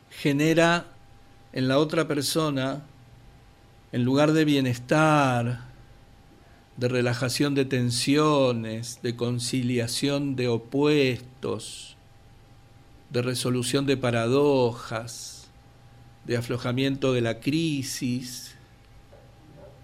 genera 0.10 0.88
en 1.54 1.68
la 1.68 1.78
otra 1.78 2.08
persona, 2.08 2.84
en 3.92 4.04
lugar 4.04 4.32
de 4.34 4.46
bienestar, 4.46 5.65
de 6.78 6.90
relajación 6.90 7.56
de 7.56 7.66
tensiones, 7.66 9.00
de 9.02 9.16
conciliación 9.16 10.36
de 10.36 10.50
opuestos, 10.50 11.96
de 13.10 13.22
resolución 13.22 13.86
de 13.86 13.96
paradojas, 13.96 15.48
de 16.26 16.36
aflojamiento 16.36 17.14
de 17.14 17.22
la 17.22 17.40
crisis, 17.40 18.56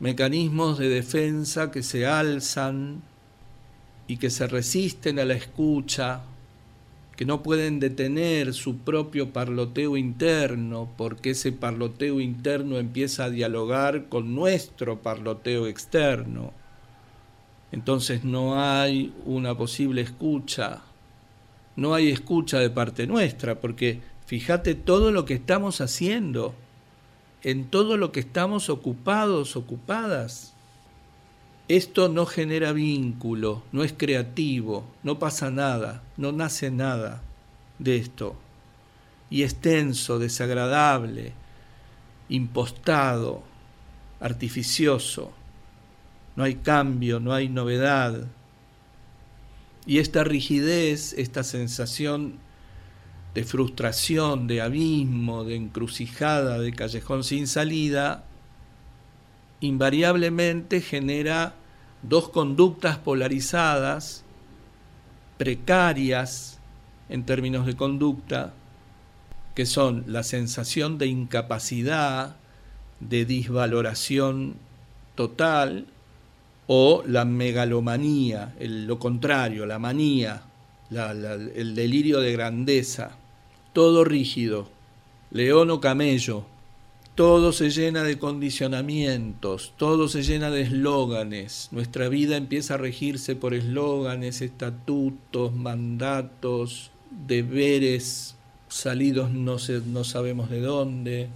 mecanismos 0.01 0.79
de 0.79 0.89
defensa 0.89 1.71
que 1.71 1.81
se 1.81 2.05
alzan 2.05 3.01
y 4.07 4.17
que 4.17 4.29
se 4.29 4.47
resisten 4.47 5.19
a 5.19 5.25
la 5.25 5.35
escucha, 5.35 6.23
que 7.15 7.23
no 7.23 7.41
pueden 7.41 7.79
detener 7.79 8.53
su 8.53 8.79
propio 8.79 9.31
parloteo 9.31 9.95
interno, 9.95 10.89
porque 10.97 11.29
ese 11.29 11.53
parloteo 11.53 12.19
interno 12.19 12.79
empieza 12.79 13.25
a 13.25 13.29
dialogar 13.29 14.09
con 14.09 14.35
nuestro 14.35 15.01
parloteo 15.01 15.67
externo 15.67 16.51
entonces 17.71 18.23
no 18.23 18.61
hay 18.61 19.13
una 19.25 19.55
posible 19.55 20.01
escucha, 20.01 20.81
no 21.75 21.93
hay 21.93 22.09
escucha 22.09 22.59
de 22.59 22.69
parte 22.69 23.07
nuestra, 23.07 23.59
porque 23.59 24.01
fíjate 24.25 24.75
todo 24.75 25.11
lo 25.11 25.25
que 25.25 25.35
estamos 25.35 25.79
haciendo, 25.79 26.53
en 27.43 27.69
todo 27.69 27.97
lo 27.97 28.11
que 28.11 28.19
estamos 28.19 28.69
ocupados, 28.69 29.55
ocupadas. 29.55 30.53
Esto 31.69 32.09
no 32.09 32.25
genera 32.25 32.73
vínculo, 32.73 33.63
no 33.71 33.83
es 33.83 33.93
creativo, 33.93 34.85
no 35.03 35.17
pasa 35.19 35.49
nada, 35.49 36.03
no 36.17 36.33
nace 36.33 36.69
nada 36.69 37.21
de 37.79 37.95
esto. 37.95 38.35
Y 39.29 39.43
es 39.43 39.55
tenso, 39.55 40.19
desagradable, 40.19 41.31
impostado, 42.27 43.43
artificioso 44.19 45.31
no 46.41 46.45
hay 46.45 46.55
cambio, 46.55 47.19
no 47.19 47.33
hay 47.33 47.49
novedad. 47.49 48.25
Y 49.85 49.99
esta 49.99 50.23
rigidez, 50.23 51.13
esta 51.13 51.43
sensación 51.43 52.39
de 53.35 53.43
frustración, 53.43 54.47
de 54.47 54.59
abismo, 54.59 55.43
de 55.43 55.55
encrucijada, 55.55 56.57
de 56.57 56.73
callejón 56.73 57.23
sin 57.23 57.45
salida, 57.45 58.25
invariablemente 59.59 60.81
genera 60.81 61.53
dos 62.01 62.29
conductas 62.29 62.97
polarizadas, 62.97 64.23
precarias 65.37 66.59
en 67.07 67.23
términos 67.23 67.67
de 67.67 67.75
conducta, 67.75 68.55
que 69.53 69.67
son 69.67 70.05
la 70.07 70.23
sensación 70.23 70.97
de 70.97 71.05
incapacidad, 71.05 72.35
de 72.99 73.25
disvaloración 73.25 74.55
total, 75.13 75.85
o 76.73 77.03
la 77.05 77.25
megalomanía, 77.25 78.55
lo 78.61 78.97
contrario, 78.97 79.65
la 79.65 79.77
manía, 79.77 80.43
el 80.89 81.75
delirio 81.75 82.21
de 82.21 82.31
grandeza, 82.31 83.17
todo 83.73 84.05
rígido, 84.05 84.69
león 85.31 85.69
o 85.69 85.81
camello, 85.81 86.45
todo 87.13 87.51
se 87.51 87.71
llena 87.71 88.03
de 88.03 88.17
condicionamientos, 88.17 89.73
todo 89.75 90.07
se 90.07 90.23
llena 90.23 90.49
de 90.49 90.61
eslóganes, 90.61 91.67
nuestra 91.71 92.07
vida 92.07 92.37
empieza 92.37 92.75
a 92.75 92.77
regirse 92.77 93.35
por 93.35 93.53
eslóganes, 93.53 94.41
estatutos, 94.41 95.53
mandatos, 95.53 96.91
deberes 97.27 98.37
salidos 98.69 99.29
no, 99.31 99.57
no 99.87 100.03
sabemos 100.05 100.49
de 100.49 100.61
dónde. 100.61 101.27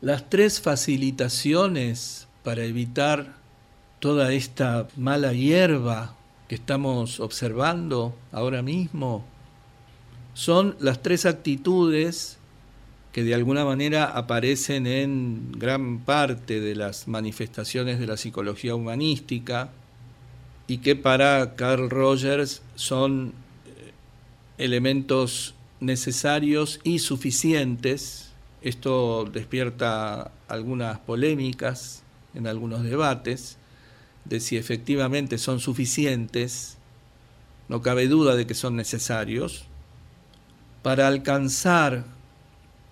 Las 0.00 0.30
tres 0.30 0.62
facilitaciones 0.62 2.26
para 2.42 2.64
evitar 2.64 3.41
toda 4.02 4.32
esta 4.32 4.88
mala 4.96 5.32
hierba 5.32 6.16
que 6.48 6.56
estamos 6.56 7.20
observando 7.20 8.12
ahora 8.32 8.60
mismo 8.60 9.24
son 10.34 10.74
las 10.80 11.02
tres 11.02 11.24
actitudes 11.24 12.36
que 13.12 13.22
de 13.22 13.32
alguna 13.32 13.64
manera 13.64 14.06
aparecen 14.06 14.88
en 14.88 15.52
gran 15.52 16.00
parte 16.00 16.58
de 16.58 16.74
las 16.74 17.06
manifestaciones 17.06 18.00
de 18.00 18.08
la 18.08 18.16
psicología 18.16 18.74
humanística 18.74 19.70
y 20.66 20.78
que 20.78 20.96
para 20.96 21.54
Carl 21.54 21.88
Rogers 21.88 22.62
son 22.74 23.32
eh, 23.66 23.92
elementos 24.58 25.54
necesarios 25.78 26.80
y 26.82 26.98
suficientes. 26.98 28.32
Esto 28.62 29.30
despierta 29.32 30.32
algunas 30.48 30.98
polémicas 30.98 32.02
en 32.34 32.48
algunos 32.48 32.82
debates, 32.82 33.58
de 34.24 34.40
si 34.40 34.56
efectivamente 34.56 35.38
son 35.38 35.60
suficientes, 35.60 36.78
no 37.68 37.82
cabe 37.82 38.08
duda 38.08 38.36
de 38.36 38.46
que 38.46 38.54
son 38.54 38.76
necesarios, 38.76 39.64
para 40.82 41.06
alcanzar 41.06 42.04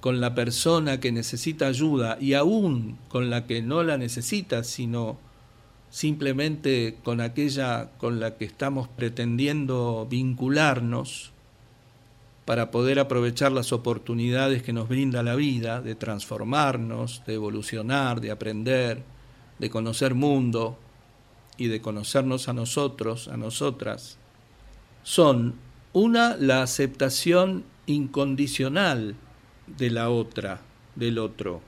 con 0.01 0.21
la 0.21 0.35
persona 0.35 1.01
que 1.01 1.13
necesita 1.13 1.67
ayuda 1.67 2.17
y 2.21 2.35
aún 2.35 2.99
con 3.09 3.31
la 3.31 3.47
que 3.47 3.63
no 3.63 3.83
la 3.83 3.99
necesita, 3.99 4.65
sino 4.65 5.19
simplemente 5.91 6.97
con 7.03 7.21
aquella 7.21 7.91
con 7.99 8.21
la 8.21 8.37
que 8.37 8.45
estamos 8.45 8.89
pretendiendo 8.89 10.07
vincularnos 10.09 11.33
para 12.45 12.71
poder 12.71 12.99
aprovechar 12.99 13.53
las 13.53 13.73
oportunidades 13.73 14.63
que 14.63 14.73
nos 14.73 14.89
brinda 14.89 15.23
la 15.23 15.35
vida 15.35 15.83
de 15.83 15.95
transformarnos, 15.95 17.23
de 17.27 17.35
evolucionar, 17.35 18.21
de 18.21 18.31
aprender, 18.31 19.03
de 19.59 19.71
conocer 19.71 20.15
mundo, 20.15 20.79
y 21.61 21.69
de 21.69 21.83
conocernos 21.83 22.49
a 22.49 22.55
nosotros, 22.55 23.29
a 23.29 23.37
nosotras, 23.37 24.17
son 25.03 25.57
una, 25.93 26.35
la 26.39 26.63
aceptación 26.63 27.65
incondicional 27.85 29.15
de 29.67 29.91
la 29.91 30.09
otra, 30.09 30.63
del 30.97 31.19
otro, 31.19 31.61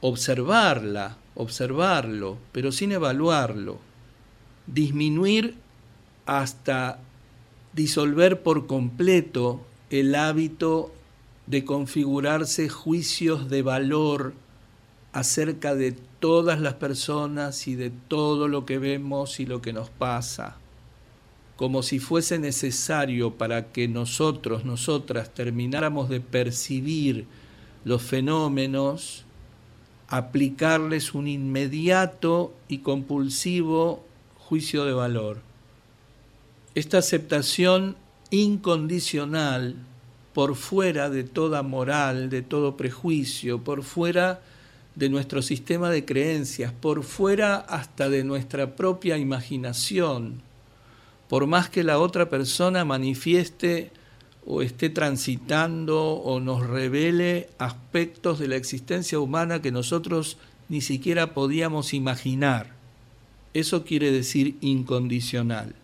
observarla, 0.00 1.18
observarlo, 1.34 2.38
pero 2.52 2.70
sin 2.70 2.92
evaluarlo, 2.92 3.80
disminuir 4.68 5.56
hasta 6.24 7.00
disolver 7.72 8.44
por 8.44 8.68
completo 8.68 9.66
el 9.90 10.14
hábito 10.14 10.94
de 11.48 11.64
configurarse 11.64 12.68
juicios 12.68 13.50
de 13.50 13.62
valor 13.62 14.34
acerca 15.16 15.74
de 15.74 15.92
todas 16.20 16.60
las 16.60 16.74
personas 16.74 17.68
y 17.68 17.74
de 17.74 17.88
todo 17.88 18.48
lo 18.48 18.66
que 18.66 18.76
vemos 18.76 19.40
y 19.40 19.46
lo 19.46 19.62
que 19.62 19.72
nos 19.72 19.88
pasa, 19.88 20.58
como 21.56 21.82
si 21.82 22.00
fuese 22.00 22.38
necesario 22.38 23.32
para 23.32 23.72
que 23.72 23.88
nosotros, 23.88 24.66
nosotras, 24.66 25.32
termináramos 25.32 26.10
de 26.10 26.20
percibir 26.20 27.24
los 27.82 28.02
fenómenos, 28.02 29.24
aplicarles 30.08 31.14
un 31.14 31.28
inmediato 31.28 32.52
y 32.68 32.78
compulsivo 32.80 34.04
juicio 34.36 34.84
de 34.84 34.92
valor. 34.92 35.40
Esta 36.74 36.98
aceptación 36.98 37.96
incondicional 38.28 39.76
por 40.34 40.56
fuera 40.56 41.08
de 41.08 41.24
toda 41.24 41.62
moral, 41.62 42.28
de 42.28 42.42
todo 42.42 42.76
prejuicio, 42.76 43.64
por 43.64 43.82
fuera 43.82 44.42
de 44.42 44.55
nuestro 44.96 45.42
sistema 45.42 45.90
de 45.90 46.04
creencias, 46.04 46.72
por 46.72 47.04
fuera 47.04 47.56
hasta 47.56 48.08
de 48.08 48.24
nuestra 48.24 48.76
propia 48.76 49.18
imaginación, 49.18 50.40
por 51.28 51.46
más 51.46 51.68
que 51.68 51.84
la 51.84 51.98
otra 51.98 52.30
persona 52.30 52.84
manifieste 52.84 53.90
o 54.46 54.62
esté 54.62 54.88
transitando 54.88 56.14
o 56.14 56.40
nos 56.40 56.66
revele 56.66 57.50
aspectos 57.58 58.38
de 58.38 58.48
la 58.48 58.56
existencia 58.56 59.18
humana 59.20 59.60
que 59.60 59.70
nosotros 59.70 60.38
ni 60.68 60.80
siquiera 60.80 61.34
podíamos 61.34 61.92
imaginar. 61.92 62.74
Eso 63.52 63.84
quiere 63.84 64.10
decir 64.10 64.56
incondicional. 64.60 65.74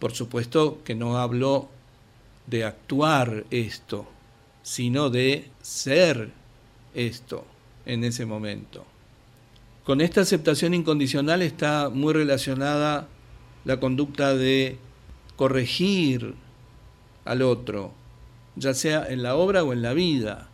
Por 0.00 0.12
supuesto 0.12 0.82
que 0.84 0.94
no 0.94 1.18
hablo 1.18 1.68
de 2.46 2.64
actuar 2.64 3.44
esto, 3.50 4.06
sino 4.62 5.10
de 5.10 5.48
ser 5.62 6.32
esto 6.94 7.44
en 7.86 8.04
ese 8.04 8.26
momento. 8.26 8.84
Con 9.84 10.00
esta 10.00 10.22
aceptación 10.22 10.72
incondicional 10.72 11.42
está 11.42 11.90
muy 11.90 12.14
relacionada 12.14 13.08
la 13.64 13.80
conducta 13.80 14.34
de 14.34 14.78
corregir 15.36 16.34
al 17.24 17.42
otro, 17.42 17.92
ya 18.56 18.74
sea 18.74 19.06
en 19.08 19.22
la 19.22 19.36
obra 19.36 19.62
o 19.64 19.72
en 19.72 19.82
la 19.82 19.92
vida. 19.92 20.48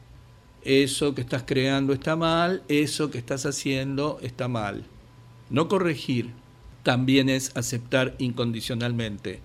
Eso 0.63 1.15
que 1.15 1.21
estás 1.21 1.45
creando 1.47 1.93
está 1.93 2.17
mal, 2.17 2.63
eso 2.69 3.11
que 3.11 3.19
estás 3.19 3.47
haciendo 3.47 4.19
está 4.23 4.49
mal. 4.49 4.85
No 5.49 5.69
corregir 5.69 6.31
también 6.83 7.29
es 7.29 7.57
aceptar 7.57 8.15
incondicionalmente, 8.19 9.41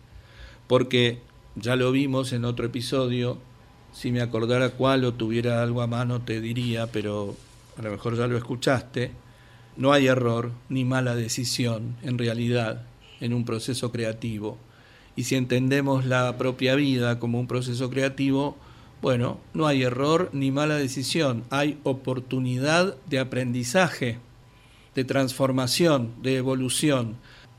porque 0.67 1.19
ya 1.55 1.75
lo 1.75 1.91
vimos 1.91 2.33
en 2.33 2.45
otro 2.45 2.65
episodio, 2.65 3.37
si 3.93 4.11
me 4.11 4.21
acordara 4.21 4.71
cuál 4.71 5.05
o 5.05 5.13
tuviera 5.13 5.63
algo 5.63 5.81
a 5.81 5.87
mano 5.87 6.21
te 6.21 6.41
diría, 6.41 6.87
pero 6.87 7.35
a 7.77 7.81
lo 7.81 7.91
mejor 7.91 8.17
ya 8.17 8.27
lo 8.27 8.37
escuchaste, 8.37 9.11
no 9.77 9.91
hay 9.91 10.07
error 10.07 10.51
ni 10.69 10.85
mala 10.85 11.15
decisión 11.15 11.95
en 12.01 12.17
realidad 12.17 12.83
en 13.19 13.33
un 13.33 13.45
proceso 13.45 13.91
creativo. 13.91 14.57
Y 15.15 15.23
si 15.23 15.35
entendemos 15.35 16.05
la 16.05 16.37
propia 16.37 16.75
vida 16.75 17.19
como 17.19 17.39
un 17.39 17.47
proceso 17.47 17.89
creativo, 17.89 18.57
bueno, 19.01 19.39
no 19.53 19.67
hay 19.67 19.83
error 19.83 20.29
ni 20.33 20.51
mala 20.51 20.75
decisión, 20.75 21.43
hay 21.49 21.79
oportunidad 21.83 22.95
de 23.07 23.19
aprendizaje, 23.19 24.19
de 24.95 25.03
transformación, 25.03 26.13
de 26.21 26.37
evolución 26.37 27.17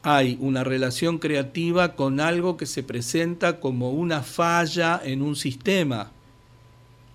hay 0.08 0.38
una 0.40 0.62
relación 0.62 1.18
creativa 1.18 1.96
con 1.96 2.20
algo 2.20 2.56
que 2.56 2.66
se 2.66 2.84
presenta 2.84 3.58
como 3.58 3.90
una 3.90 4.22
falla 4.22 5.00
en 5.04 5.20
un 5.20 5.34
sistema. 5.34 6.12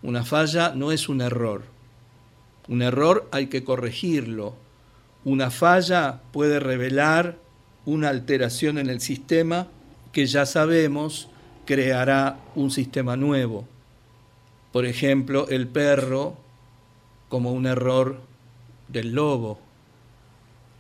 Una 0.04 0.26
falla 0.26 0.74
no 0.76 0.92
es 0.92 1.08
un 1.08 1.22
error. 1.22 1.64
Un 2.68 2.82
error 2.82 3.28
hay 3.32 3.48
que 3.48 3.64
corregirlo. 3.64 4.56
Una 5.24 5.52
falla 5.52 6.22
puede 6.32 6.60
revelar 6.60 7.38
una 7.86 8.10
alteración 8.10 8.78
en 8.78 8.90
el 8.90 9.02
sistema 9.02 9.68
que 10.12 10.26
ya 10.26 10.46
sabemos 10.46 11.30
creará 11.66 12.40
un 12.56 12.72
sistema 12.72 13.16
nuevo. 13.16 13.68
Por 14.72 14.86
ejemplo, 14.86 15.48
el 15.50 15.68
perro 15.68 16.36
como 17.30 17.52
un 17.52 17.66
error 17.66 18.20
del 18.88 19.14
lobo 19.14 19.60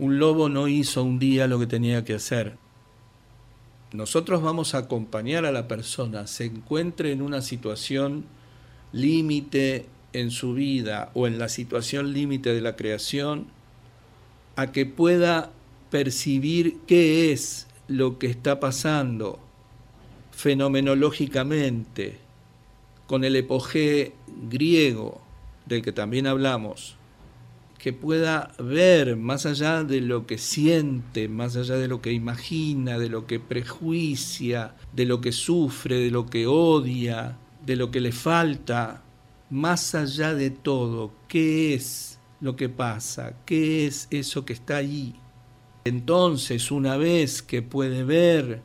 un 0.01 0.17
lobo 0.17 0.49
no 0.49 0.67
hizo 0.67 1.03
un 1.03 1.19
día 1.19 1.45
lo 1.45 1.59
que 1.59 1.67
tenía 1.67 2.03
que 2.03 2.15
hacer. 2.15 2.57
Nosotros 3.93 4.41
vamos 4.41 4.73
a 4.73 4.79
acompañar 4.79 5.45
a 5.45 5.51
la 5.51 5.67
persona, 5.67 6.25
se 6.25 6.45
encuentre 6.45 7.11
en 7.11 7.21
una 7.21 7.43
situación 7.43 8.25
límite 8.93 9.85
en 10.13 10.31
su 10.31 10.53
vida 10.53 11.11
o 11.13 11.27
en 11.27 11.39
la 11.39 11.49
situación 11.49 12.13
límite 12.13 12.53
de 12.53 12.61
la 12.61 12.75
creación, 12.75 13.47
a 14.55 14.71
que 14.71 14.85
pueda 14.85 15.51
percibir 15.89 16.77
qué 16.87 17.31
es 17.31 17.67
lo 17.87 18.19
que 18.19 18.27
está 18.27 18.59
pasando 18.59 19.39
fenomenológicamente 20.31 22.17
con 23.07 23.23
el 23.23 23.35
epogé 23.35 24.13
griego 24.49 25.21
del 25.65 25.81
que 25.81 25.91
también 25.91 26.27
hablamos, 26.27 26.95
que 27.77 27.93
pueda 27.93 28.51
ver 28.59 29.17
más 29.17 29.45
allá 29.45 29.83
de 29.83 30.01
lo 30.01 30.27
que 30.27 30.37
siente, 30.37 31.27
más 31.27 31.55
allá 31.55 31.75
de 31.75 31.87
lo 31.87 32.01
que 32.01 32.13
imagina, 32.13 32.97
de 32.97 33.09
lo 33.09 33.25
que 33.25 33.39
prejuicia, 33.39 34.75
de 34.93 35.05
lo 35.05 35.19
que 35.19 35.31
sufre, 35.31 35.95
de 35.95 36.11
lo 36.11 36.27
que 36.27 36.47
odia, 36.47 37.37
de 37.65 37.75
lo 37.75 37.91
que 37.91 37.99
le 37.99 38.11
falta, 38.11 39.01
más 39.51 39.93
allá 39.95 40.33
de 40.33 40.49
todo, 40.49 41.11
¿qué 41.27 41.73
es 41.73 42.19
lo 42.39 42.55
que 42.55 42.69
pasa? 42.69 43.35
¿Qué 43.45 43.85
es 43.85 44.07
eso 44.09 44.45
que 44.45 44.53
está 44.53 44.77
ahí? 44.77 45.13
Entonces, 45.83 46.71
una 46.71 46.95
vez 46.95 47.41
que 47.41 47.61
puede 47.61 48.03
ver 48.05 48.61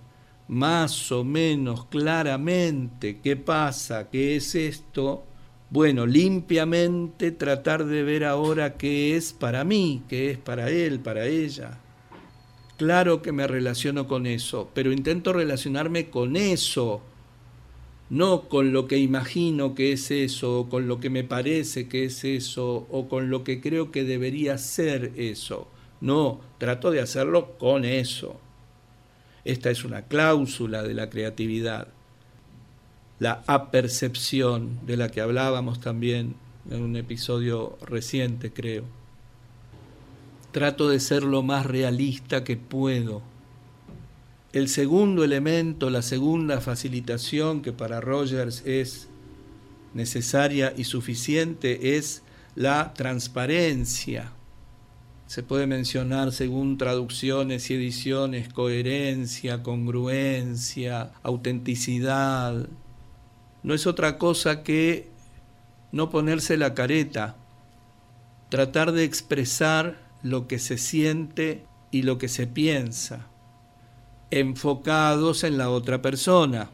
más 0.49 1.11
o 1.11 1.25
menos 1.25 1.87
claramente 1.87 3.19
qué 3.21 3.37
pasa, 3.37 4.09
qué 4.11 4.37
es 4.37 4.55
esto, 4.55 5.25
bueno, 5.71 6.07
limpiamente 6.07 7.33
tratar 7.33 7.85
de 7.85 8.05
ver 8.05 8.25
ahora 8.25 8.75
qué 8.75 9.17
es 9.17 9.33
para 9.33 9.65
mí, 9.65 10.05
qué 10.09 10.31
es 10.31 10.39
para 10.39 10.71
él, 10.71 11.01
para 11.01 11.27
ella. 11.27 11.81
Claro 12.77 13.23
que 13.23 13.33
me 13.33 13.49
relaciono 13.49 14.07
con 14.07 14.27
eso, 14.27 14.71
pero 14.73 14.93
intento 14.93 15.33
relacionarme 15.33 16.11
con 16.11 16.37
eso, 16.37 17.03
no 18.11 18.49
con 18.49 18.73
lo 18.73 18.87
que 18.87 18.99
imagino 18.99 19.75
que 19.75 19.93
es 19.93 20.11
eso, 20.11 20.61
o 20.61 20.69
con 20.69 20.89
lo 20.89 21.01
que 21.01 21.11
me 21.11 21.25
parece 21.25 21.89
que 21.89 22.05
es 22.05 22.25
eso, 22.25 22.87
o 22.91 23.09
con 23.09 23.31
lo 23.31 23.45
que 23.45 23.61
creo 23.61 23.91
que 23.91 24.05
debería 24.05 24.59
ser 24.59 25.13
eso. 25.17 25.69
No, 26.01 26.41
trato 26.59 26.91
de 26.91 27.01
hacerlo 27.01 27.57
con 27.59 27.85
eso. 27.85 28.39
Esta 29.45 29.71
es 29.71 29.85
una 29.85 30.03
cláusula 30.03 30.83
de 30.83 30.95
la 30.95 31.09
creatividad 31.11 31.89
la 33.19 33.43
apercepción 33.47 34.85
de 34.87 34.97
la 34.97 35.11
que 35.11 35.21
hablábamos 35.21 35.81
también 35.81 36.35
en 36.71 36.83
un 36.83 36.97
episodio 36.97 37.79
reciente, 37.81 38.53
creo. 38.53 38.85
Trato 40.53 40.89
de 40.89 41.01
ser 41.01 41.23
lo 41.23 41.43
más 41.43 41.67
realista 41.67 42.45
que 42.45 42.57
puedo. 42.57 43.23
El 44.53 44.69
segundo 44.69 45.25
elemento, 45.25 45.91
la 45.91 46.03
segunda 46.03 46.61
facilitación 46.61 47.63
que 47.63 47.73
para 47.73 48.01
Rogers 48.01 48.63
es 48.65 49.09
necesaria 49.93 50.73
y 50.77 50.85
suficiente 50.85 51.97
es 51.97 52.23
la 52.55 52.95
transparencia. 52.95 54.33
Se 55.27 55.43
puede 55.43 55.67
mencionar 55.67 56.33
según 56.33 56.79
traducciones 56.79 57.71
y 57.71 57.75
ediciones 57.75 58.53
coherencia, 58.53 59.63
congruencia, 59.63 61.13
autenticidad, 61.23 62.69
no 63.67 63.75
es 63.75 63.89
otra 63.89 64.17
cosa 64.17 64.63
que 64.63 65.09
no 65.91 66.09
ponerse 66.09 66.57
la 66.57 66.73
careta, 66.73 67.35
tratar 68.49 68.93
de 68.93 69.03
expresar 69.03 69.99
lo 70.23 70.47
que 70.47 70.61
se 70.61 70.79
siente 70.79 71.67
y 71.91 72.03
lo 72.03 72.17
que 72.17 72.29
se 72.29 72.47
piensa, 72.47 73.27
enfocados 74.31 75.45
en 75.45 75.59
la 75.59 75.71
otra 75.71 76.03
persona. 76.03 76.71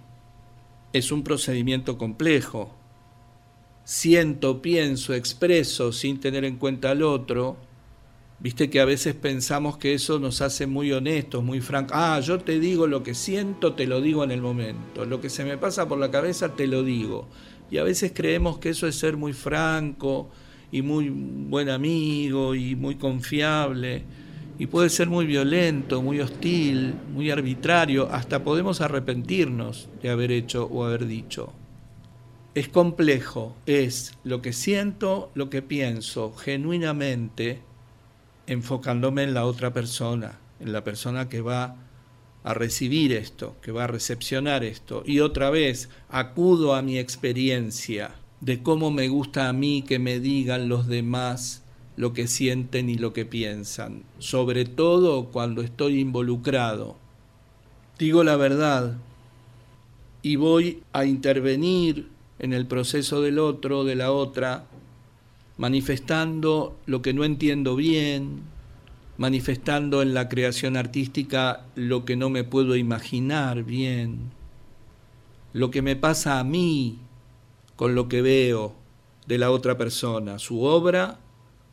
Es 0.93 1.13
un 1.13 1.23
procedimiento 1.23 1.99
complejo. 1.99 2.75
Siento, 3.85 4.63
pienso, 4.63 5.15
expreso 5.15 5.93
sin 5.93 6.21
tener 6.21 6.45
en 6.45 6.57
cuenta 6.57 6.91
al 6.91 7.03
otro, 7.03 7.57
Viste 8.43 8.71
que 8.71 8.81
a 8.81 8.85
veces 8.85 9.15
pensamos 9.15 9.79
que 9.79 9.95
eso 9.95 10.19
nos 10.19 10.41
hace 10.41 10.67
muy 10.67 10.91
honestos, 10.91 11.45
muy 11.45 11.61
francos. 11.61 11.93
Ah, 11.95 12.19
yo 12.19 12.41
te 12.41 12.59
digo 12.59 12.89
lo 12.89 13.05
que 13.05 13.15
siento, 13.15 13.75
te 13.75 13.87
lo 13.87 14.01
digo 14.01 14.25
en 14.25 14.33
el 14.33 14.41
momento. 14.43 15.05
Lo 15.05 15.21
que 15.21 15.31
se 15.31 15.45
me 15.45 15.59
pasa 15.59 15.87
por 15.87 15.99
la 15.99 16.11
cabeza, 16.11 16.57
te 16.57 16.67
lo 16.67 16.83
digo. 16.83 17.29
Y 17.71 17.79
a 17.79 17.85
veces 17.85 18.11
creemos 18.13 18.59
que 18.59 18.71
eso 18.71 18.89
es 18.89 18.97
ser 18.97 19.17
muy 19.17 19.33
franco 19.33 20.29
y 20.73 20.83
muy 20.83 21.09
buen 21.09 21.69
amigo 21.69 22.57
y 22.57 22.75
muy 22.75 22.97
confiable. 22.97 24.03
Y 24.59 24.67
puede 24.67 24.91
ser 24.91 25.09
muy 25.09 25.27
violento, 25.27 26.03
muy 26.03 26.21
hostil, 26.21 26.95
muy 27.13 27.31
arbitrario. 27.31 28.09
Hasta 28.11 28.45
podemos 28.45 28.81
arrepentirnos 28.81 29.89
de 30.03 30.11
haber 30.11 30.31
hecho 30.31 30.67
o 30.67 30.85
haber 30.85 31.07
dicho. 31.07 31.53
Es 32.55 32.69
complejo, 32.69 33.57
es 33.67 34.13
lo 34.25 34.43
que 34.43 34.53
siento, 34.53 35.31
lo 35.35 35.49
que 35.49 35.63
pienso 35.63 36.33
genuinamente 36.35 37.63
enfocándome 38.47 39.23
en 39.23 39.35
la 39.35 39.47
otra 39.47 39.73
persona, 39.73 40.39
en 40.61 40.73
la 40.73 40.85
persona 40.85 41.29
que 41.29 41.41
va 41.41 41.77
a 42.45 42.55
recibir 42.55 43.13
esto, 43.13 43.57
que 43.63 43.73
va 43.73 43.85
a 43.85 43.89
recepcionar 43.89 44.65
esto. 44.65 45.03
Y 45.07 45.21
otra 45.21 45.51
vez 45.51 45.89
acudo 46.09 46.75
a 46.75 46.83
mi 46.83 46.99
experiencia 46.99 48.17
de 48.41 48.63
cómo 48.63 48.91
me 48.91 49.09
gusta 49.09 49.49
a 49.49 49.53
mí 49.53 49.83
que 49.83 49.99
me 49.99 50.19
digan 50.21 50.69
los 50.69 50.89
demás 50.89 51.62
lo 51.97 52.13
que 52.13 52.27
sienten 52.27 52.89
y 52.89 52.97
lo 52.97 53.13
que 53.13 53.25
piensan, 53.25 54.05
sobre 54.19 54.65
todo 54.65 55.27
cuando 55.27 55.63
estoy 55.63 56.01
involucrado. 56.01 56.97
Digo 57.99 58.25
la 58.25 58.37
verdad 58.37 58.97
y 60.23 60.37
voy 60.37 60.83
a 60.93 61.05
intervenir 61.05 62.09
en 62.39 62.53
el 62.53 62.67
proceso 62.67 63.21
del 63.23 63.39
otro, 63.39 63.85
de 63.85 63.95
la 63.95 64.13
otra, 64.13 64.65
manifestando 65.59 66.77
lo 66.87 67.03
que 67.03 67.13
no 67.13 67.25
entiendo 67.25 67.77
bien, 67.77 68.41
manifestando 69.19 70.03
en 70.03 70.15
la 70.15 70.29
creación 70.29 70.77
artística 70.77 71.67
lo 71.75 72.05
que 72.05 72.17
no 72.17 72.31
me 72.31 72.45
puedo 72.45 72.77
imaginar 72.77 73.63
bien, 73.63 74.33
lo 75.53 75.71
que 75.71 75.83
me 75.83 75.95
pasa 75.95 76.41
a 76.41 76.45
mí 76.45 76.99
con 77.77 77.95
lo 77.95 78.09
que 78.09 78.23
veo 78.23 78.75
de 79.27 79.39
la 79.39 79.51
otra 79.51 79.77
persona, 79.77 80.39
su 80.39 80.63
obra 80.63 81.19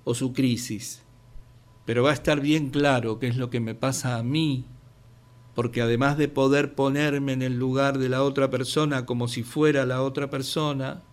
o 0.10 0.16
su 0.16 0.34
crisis. 0.34 1.04
Pero 1.86 2.02
va 2.02 2.10
a 2.10 2.14
estar 2.14 2.42
bien 2.42 2.72
claro 2.72 3.20
qué 3.20 3.28
es 3.28 3.38
lo 3.38 3.52
que 3.52 3.60
me 3.60 3.76
pasa 3.76 4.18
a 4.18 4.24
mí, 4.24 4.66
porque 5.54 5.84
además 5.84 6.18
de 6.18 6.28
poder 6.28 6.74
ponerme 6.74 7.34
en 7.34 7.44
el 7.44 7.60
lugar 7.60 8.00
de 8.00 8.10
la 8.10 8.24
otra 8.24 8.50
persona 8.50 9.06
como 9.06 9.28
si 9.28 9.44
fuera 9.44 9.86
la 9.86 10.02
otra 10.02 10.32
persona, 10.32 11.04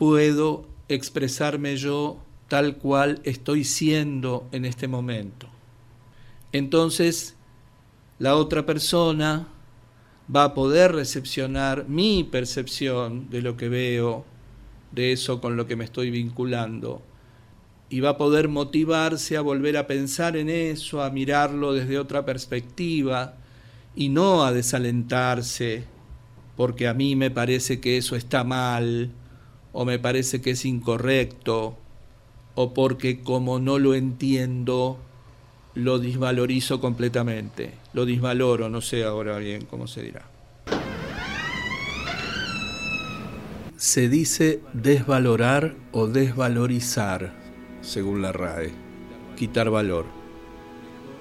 puedo 0.00 0.66
expresarme 0.88 1.76
yo 1.76 2.20
tal 2.48 2.78
cual 2.78 3.20
estoy 3.22 3.62
siendo 3.62 4.48
en 4.50 4.64
este 4.64 4.88
momento. 4.88 5.46
Entonces, 6.50 7.36
la 8.18 8.34
otra 8.34 8.66
persona 8.66 9.46
va 10.34 10.42
a 10.42 10.54
poder 10.54 10.90
recepcionar 10.90 11.88
mi 11.88 12.24
percepción 12.24 13.30
de 13.30 13.42
lo 13.42 13.56
que 13.56 13.68
veo, 13.68 14.24
de 14.90 15.12
eso 15.12 15.40
con 15.40 15.56
lo 15.56 15.68
que 15.68 15.76
me 15.76 15.84
estoy 15.84 16.10
vinculando, 16.10 17.00
y 17.90 18.00
va 18.00 18.10
a 18.10 18.16
poder 18.16 18.48
motivarse 18.48 19.36
a 19.36 19.40
volver 19.40 19.76
a 19.76 19.86
pensar 19.86 20.36
en 20.36 20.50
eso, 20.50 21.02
a 21.02 21.10
mirarlo 21.10 21.72
desde 21.72 21.98
otra 21.98 22.24
perspectiva 22.24 23.34
y 23.96 24.08
no 24.10 24.44
a 24.44 24.52
desalentarse 24.52 25.84
porque 26.58 26.88
a 26.88 26.94
mí 26.94 27.14
me 27.14 27.30
parece 27.30 27.78
que 27.78 27.98
eso 27.98 28.16
está 28.16 28.42
mal 28.42 29.12
o 29.72 29.84
me 29.84 30.00
parece 30.00 30.40
que 30.40 30.50
es 30.50 30.64
incorrecto 30.64 31.78
o 32.56 32.74
porque 32.74 33.20
como 33.20 33.60
no 33.60 33.78
lo 33.78 33.94
entiendo 33.94 34.98
lo 35.74 36.00
desvalorizo 36.00 36.80
completamente, 36.80 37.74
lo 37.92 38.04
disvaloro, 38.04 38.68
no 38.68 38.80
sé 38.80 39.04
ahora 39.04 39.38
bien 39.38 39.64
cómo 39.66 39.86
se 39.86 40.02
dirá. 40.02 40.28
Se 43.76 44.08
dice 44.08 44.60
desvalorar 44.72 45.76
o 45.92 46.08
desvalorizar, 46.08 47.32
según 47.88 48.20
la 48.22 48.32
RAE, 48.32 48.70
quitar 49.36 49.70
valor. 49.70 50.04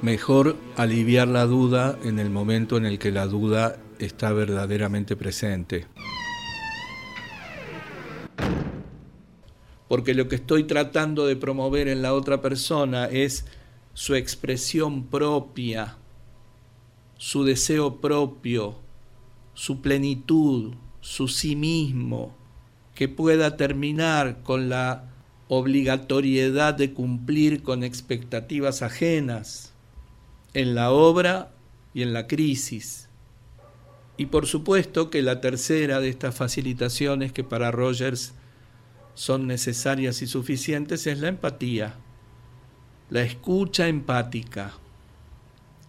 Mejor 0.01 0.58
aliviar 0.75 1.27
la 1.27 1.45
duda 1.45 1.97
en 2.03 2.19
el 2.19 2.30
momento 2.30 2.77
en 2.77 2.86
el 2.86 2.99
que 2.99 3.12
la 3.12 3.25
duda 3.25 3.77
está 3.99 4.32
verdaderamente 4.34 5.15
presente. 5.15 5.88
Porque 9.88 10.13
lo 10.13 10.27
que 10.27 10.36
estoy 10.36 10.65
tratando 10.65 11.25
de 11.25 11.38
promover 11.38 11.88
en 11.88 12.01
la 12.01 12.13
otra 12.13 12.41
persona 12.41 13.06
es 13.06 13.45
su 13.93 14.15
expresión 14.15 15.06
propia, 15.06 15.97
su 17.15 17.45
deseo 17.45 18.01
propio, 18.01 18.75
su 19.53 19.82
plenitud, 19.82 20.75
su 20.99 21.30
sí 21.30 21.56
mismo, 21.56 22.36
que 22.93 23.08
pueda 23.08 23.56
terminar 23.56 24.43
con 24.43 24.69
la 24.69 25.16
obligatoriedad 25.49 26.73
de 26.73 26.93
cumplir 26.93 27.63
con 27.63 27.83
expectativas 27.83 28.81
ajenas 28.81 29.73
en 30.53 30.75
la 30.75 30.91
obra 30.91 31.51
y 31.93 32.01
en 32.01 32.13
la 32.13 32.27
crisis. 32.27 33.07
Y 34.17 34.27
por 34.27 34.47
supuesto 34.47 35.10
que 35.10 35.21
la 35.21 35.41
tercera 35.41 35.99
de 35.99 36.10
estas 36.10 36.36
facilitaciones 36.36 37.31
que 37.31 37.43
para 37.43 37.71
Rogers 37.71 38.33
son 39.13 39.47
necesarias 39.47 40.21
y 40.21 40.27
suficientes 40.27 41.07
es 41.07 41.19
la 41.19 41.29
empatía, 41.29 41.95
la 43.10 43.21
escucha 43.21 43.88
empática. 43.88 44.73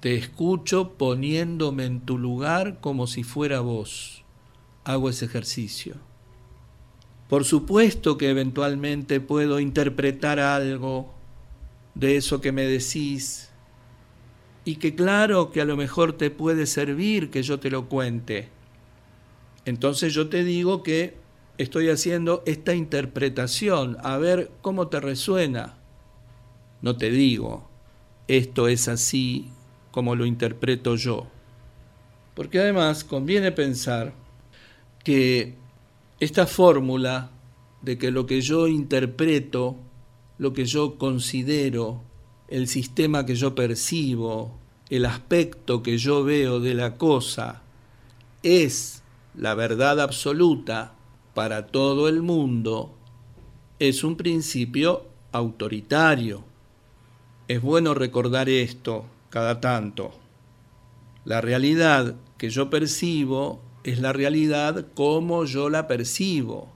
Te 0.01 0.15
escucho 0.15 0.93
poniéndome 0.93 1.85
en 1.85 2.01
tu 2.01 2.19
lugar 2.19 2.81
como 2.81 3.07
si 3.07 3.25
fuera 3.25 3.61
vos. 3.61 4.25
Hago 4.85 5.11
ese 5.11 5.25
ejercicio. 5.25 6.08
Por 7.29 7.45
supuesto 7.45 8.17
que 8.17 8.31
eventualmente 8.31 9.21
puedo 9.21 9.61
interpretar 9.61 10.41
algo 10.41 11.13
de 11.95 12.17
eso 12.17 12.41
que 12.41 12.53
me 12.53 12.65
decís 12.65 13.51
y 14.65 14.77
que 14.77 14.95
claro 14.95 15.51
que 15.51 15.61
a 15.61 15.65
lo 15.65 15.77
mejor 15.77 16.15
te 16.15 16.31
puede 16.31 16.67
servir 16.67 17.31
que 17.31 17.43
yo 17.43 17.61
te 17.61 17.71
lo 17.71 17.89
cuente. 17.89 18.49
Entonces 19.65 20.15
yo 20.15 20.29
te 20.29 20.45
digo 20.45 20.83
que 20.83 21.17
estoy 21.59 21.91
haciendo 21.91 22.43
esta 22.47 22.75
interpretación, 22.75 23.99
a 24.03 24.17
ver 24.17 24.51
cómo 24.63 24.89
te 24.89 25.01
resuena. 25.01 25.77
No 26.81 26.97
te 26.97 27.11
digo, 27.11 27.69
esto 28.29 28.69
es 28.69 28.89
así 28.89 29.51
como 29.91 30.15
lo 30.15 30.25
interpreto 30.25 30.97
yo. 30.97 31.27
Porque 32.35 32.61
además 32.61 33.05
conviene 33.05 33.53
pensar 33.53 34.13
que 35.03 35.57
esta 36.21 36.47
fórmula 36.47 37.31
de 37.83 37.97
que 37.97 38.11
lo 38.11 38.27
que 38.27 38.41
yo 38.41 38.67
interpreto, 38.67 39.77
lo 40.39 40.53
que 40.53 40.65
yo 40.65 40.99
considero, 40.99 42.03
el 42.49 42.67
sistema 42.67 43.25
que 43.25 43.37
yo 43.37 43.55
percibo, 43.55 44.59
el 44.91 45.05
aspecto 45.05 45.83
que 45.83 45.99
yo 45.99 46.25
veo 46.25 46.61
de 46.61 46.75
la 46.75 46.97
cosa, 46.97 47.63
es 48.43 49.03
la 49.37 49.55
verdad 49.55 50.01
absoluta 50.01 50.95
para 51.35 51.67
todo 51.67 52.09
el 52.09 52.23
mundo, 52.23 52.97
es 53.79 54.03
un 54.03 54.17
principio 54.17 55.07
autoritario. 55.31 56.43
Es 57.47 57.63
bueno 57.63 57.95
recordar 57.95 58.49
esto 58.49 59.07
cada 59.31 59.61
tanto. 59.61 60.11
La 61.25 61.41
realidad 61.41 62.17
que 62.39 62.51
yo 62.51 62.71
percibo 62.71 63.61
es 63.89 64.01
la 64.01 64.13
realidad 64.13 64.87
como 64.95 65.45
yo 65.45 65.71
la 65.71 65.87
percibo. 65.87 66.73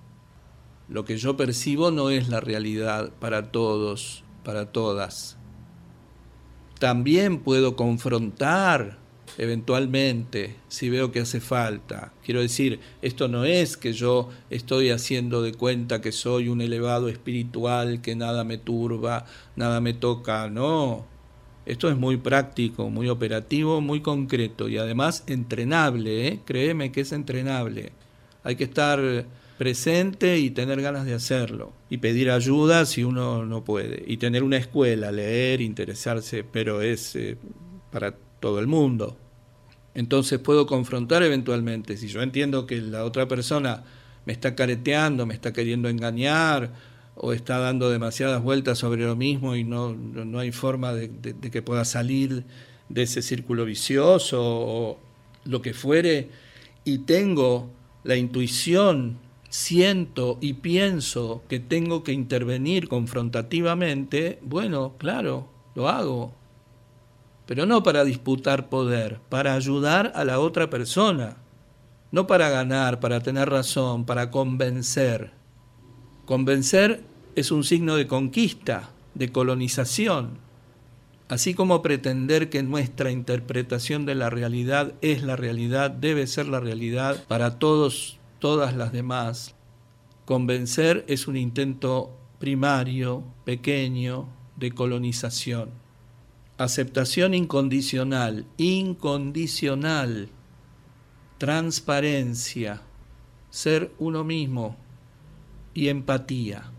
Lo 0.89 1.05
que 1.05 1.17
yo 1.17 1.37
percibo 1.37 1.91
no 1.91 2.11
es 2.11 2.29
la 2.29 2.41
realidad 2.41 3.13
para 3.21 3.51
todos, 3.51 4.25
para 4.45 4.73
todas. 4.73 5.37
También 6.79 7.41
puedo 7.41 7.77
confrontar 7.77 8.99
eventualmente 9.39 10.57
si 10.69 10.91
veo 10.91 11.13
que 11.13 11.21
hace 11.21 11.41
falta. 11.41 12.13
Quiero 12.25 12.41
decir, 12.41 12.81
esto 13.01 13.29
no 13.29 13.45
es 13.45 13.77
que 13.77 13.93
yo 13.93 14.29
estoy 14.51 14.91
haciendo 14.91 15.43
de 15.43 15.55
cuenta 15.55 16.01
que 16.01 16.13
soy 16.13 16.49
un 16.49 16.61
elevado 16.61 17.09
espiritual, 17.09 18.03
que 18.03 18.17
nada 18.17 18.45
me 18.45 18.59
turba, 18.59 19.27
nada 19.57 19.81
me 19.81 19.95
toca, 19.95 20.49
no. 20.51 21.12
Esto 21.65 21.89
es 21.89 21.97
muy 21.97 22.17
práctico, 22.17 22.91
muy 22.91 23.09
operativo, 23.09 23.81
muy 23.81 24.01
concreto 24.01 24.69
y 24.69 24.79
además 24.79 25.23
entrenable, 25.27 26.27
¿eh? 26.29 26.41
créeme 26.45 26.91
que 26.91 27.03
es 27.03 27.13
entrenable. 27.13 27.93
Hay 28.43 28.57
que 28.57 28.65
estar 28.65 29.27
presente 29.59 30.41
y 30.41 30.51
tener 30.51 30.83
ganas 30.83 31.05
de 31.05 31.15
hacerlo 31.15 31.73
y 31.89 31.99
pedir 31.99 32.33
ayuda 32.33 32.85
si 32.85 33.05
uno 33.05 33.47
no 33.47 33.63
puede 33.63 34.03
y 34.07 34.17
tener 34.17 34.43
una 34.43 34.57
escuela, 34.57 35.13
leer, 35.13 35.61
interesarse, 35.61 36.43
pero 36.43 36.83
es 36.83 37.15
eh, 37.15 37.37
para 37.93 38.17
todo 38.41 38.59
el 38.59 38.67
mundo. 38.67 39.17
Entonces 39.95 40.41
puedo 40.41 40.67
confrontar 40.67 41.23
eventualmente, 41.23 41.97
si 41.97 42.09
yo 42.09 42.23
entiendo 42.23 42.67
que 42.67 42.81
la 42.81 43.05
otra 43.05 43.29
persona 43.29 43.85
me 44.25 44.33
está 44.33 44.57
careteando, 44.57 45.27
me 45.27 45.35
está 45.35 45.53
queriendo 45.53 45.89
engañar, 45.89 46.73
o 47.15 47.33
está 47.33 47.59
dando 47.59 47.91
demasiadas 47.91 48.43
vueltas 48.43 48.79
sobre 48.79 49.05
lo 49.05 49.17
mismo 49.17 49.55
y 49.55 49.65
no, 49.65 49.95
no 49.95 50.39
hay 50.39 50.53
forma 50.53 50.93
de, 50.93 51.11
que 51.51 51.63
pueda 51.63 51.85
salir 51.85 52.45
de 52.89 53.03
ese 53.03 53.23
círculo 53.23 53.65
vicioso 53.65 54.41
o 54.43 54.99
lo 55.45 55.63
que 55.63 55.75
fuere, 55.75 56.31
y 56.85 56.99
tengo 56.99 57.71
la 58.05 58.17
intuición, 58.17 59.19
siento 59.49 60.39
y 60.41 60.55
pienso 60.55 61.43
que 61.49 61.61
tengo 61.61 62.03
que 62.03 62.13
intervenir 62.13 62.89
confrontativamente, 62.89 64.39
bueno, 64.43 64.95
claro, 64.99 65.49
lo 65.75 65.89
hago. 65.89 66.35
Pero 67.47 67.67
no 67.67 67.83
para 67.83 68.05
disputar 68.05 68.69
poder, 68.69 69.19
para 69.29 69.55
ayudar 69.55 70.13
a 70.15 70.25
la 70.25 70.39
otra 70.39 70.71
persona, 70.71 71.37
no 72.11 72.27
para 72.27 72.51
ganar, 72.51 73.01
para 73.01 73.21
tener 73.21 73.51
razón, 73.51 74.05
para 74.05 74.31
convencer. 74.31 75.42
Convencer 76.25 77.03
es 77.35 77.51
un 77.51 77.65
signo 77.65 77.97
de 77.97 78.07
conquista, 78.07 78.91
de 79.15 79.33
colonización, 79.33 80.39
así 81.29 81.53
como 81.53 81.83
pretender 81.83 82.49
que 82.49 82.63
nuestra 82.63 83.11
interpretación 83.11 84.07
de 84.07 84.15
la 84.15 84.31
realidad 84.31 84.95
es 85.01 85.25
la 85.25 85.35
realidad, 85.35 85.91
debe 85.91 86.29
ser 86.29 86.47
la 86.47 86.61
realidad 86.61 87.25
para 87.27 87.59
todos, 87.59 88.21
todas 88.39 88.77
las 88.77 88.93
demás. 88.93 89.57
Convencer 90.25 91.05
es 91.09 91.27
un 91.27 91.37
intento 91.37 92.17
primario, 92.39 93.25
pequeño, 93.45 94.29
de 94.57 94.71
colonización. 94.71 95.71
Aceptación 96.57 97.35
incondicional, 97.35 98.47
incondicional, 98.59 100.29
transparencia, 101.39 102.81
ser 103.51 103.91
uno 103.99 104.23
mismo 104.23 104.77
y 105.75 105.89
empatía. 105.89 106.71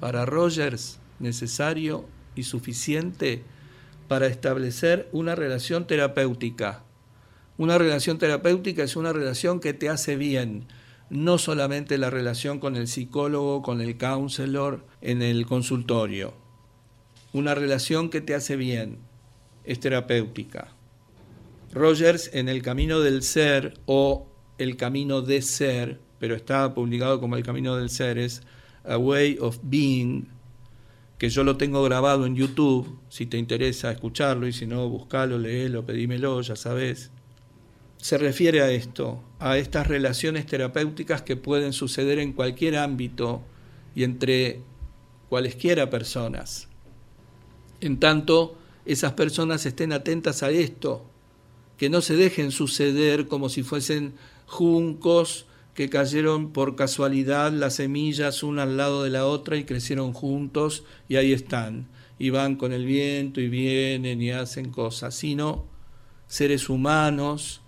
Para 0.00 0.26
Rogers, 0.26 0.98
necesario 1.18 2.06
y 2.34 2.42
suficiente 2.44 3.42
para 4.08 4.26
establecer 4.26 5.08
una 5.12 5.34
relación 5.34 5.86
terapéutica. 5.86 6.84
Una 7.56 7.78
relación 7.78 8.18
terapéutica 8.18 8.82
es 8.82 8.96
una 8.96 9.12
relación 9.12 9.60
que 9.60 9.72
te 9.72 9.88
hace 9.88 10.16
bien, 10.16 10.66
no 11.10 11.38
solamente 11.38 11.98
la 11.98 12.10
relación 12.10 12.58
con 12.58 12.76
el 12.76 12.88
psicólogo, 12.88 13.62
con 13.62 13.80
el 13.80 13.96
counselor 13.98 14.84
en 15.00 15.22
el 15.22 15.46
consultorio. 15.46 16.34
Una 17.32 17.54
relación 17.54 18.10
que 18.10 18.20
te 18.20 18.34
hace 18.34 18.56
bien, 18.56 18.98
es 19.64 19.80
terapéutica. 19.80 20.74
Rogers 21.72 22.30
en 22.34 22.48
El 22.48 22.62
Camino 22.62 23.00
del 23.00 23.22
Ser 23.22 23.74
o 23.86 24.26
El 24.58 24.76
Camino 24.76 25.22
de 25.22 25.40
Ser, 25.40 26.00
pero 26.22 26.36
está 26.36 26.72
publicado 26.72 27.18
como 27.18 27.34
El 27.34 27.42
Camino 27.42 27.74
del 27.74 27.90
Ser, 27.90 28.16
es 28.16 28.42
A 28.84 28.96
Way 28.96 29.38
of 29.40 29.58
Being, 29.64 30.28
que 31.18 31.28
yo 31.28 31.42
lo 31.42 31.56
tengo 31.56 31.82
grabado 31.82 32.26
en 32.26 32.36
YouTube, 32.36 32.96
si 33.08 33.26
te 33.26 33.38
interesa 33.38 33.90
escucharlo 33.90 34.46
y 34.46 34.52
si 34.52 34.64
no, 34.64 34.88
buscalo, 34.88 35.36
léelo, 35.36 35.84
pedímelo, 35.84 36.40
ya 36.42 36.54
sabes. 36.54 37.10
Se 37.96 38.18
refiere 38.18 38.60
a 38.62 38.70
esto, 38.70 39.20
a 39.40 39.58
estas 39.58 39.88
relaciones 39.88 40.46
terapéuticas 40.46 41.22
que 41.22 41.34
pueden 41.34 41.72
suceder 41.72 42.20
en 42.20 42.34
cualquier 42.34 42.76
ámbito 42.76 43.42
y 43.96 44.04
entre 44.04 44.60
cualesquiera 45.28 45.90
personas. 45.90 46.68
En 47.80 47.98
tanto, 47.98 48.56
esas 48.86 49.14
personas 49.14 49.66
estén 49.66 49.92
atentas 49.92 50.44
a 50.44 50.50
esto, 50.52 51.04
que 51.76 51.90
no 51.90 52.00
se 52.00 52.14
dejen 52.14 52.52
suceder 52.52 53.26
como 53.26 53.48
si 53.48 53.64
fuesen 53.64 54.14
juncos 54.46 55.46
que 55.74 55.88
cayeron 55.88 56.52
por 56.52 56.76
casualidad 56.76 57.52
las 57.52 57.76
semillas 57.76 58.42
una 58.42 58.64
al 58.64 58.76
lado 58.76 59.02
de 59.02 59.10
la 59.10 59.26
otra 59.26 59.56
y 59.56 59.64
crecieron 59.64 60.12
juntos 60.12 60.84
y 61.08 61.16
ahí 61.16 61.32
están, 61.32 61.88
y 62.18 62.30
van 62.30 62.56
con 62.56 62.72
el 62.72 62.84
viento 62.84 63.40
y 63.40 63.48
vienen 63.48 64.20
y 64.20 64.30
hacen 64.30 64.70
cosas, 64.70 65.14
sino 65.14 65.66
seres 66.26 66.68
humanos 66.68 67.62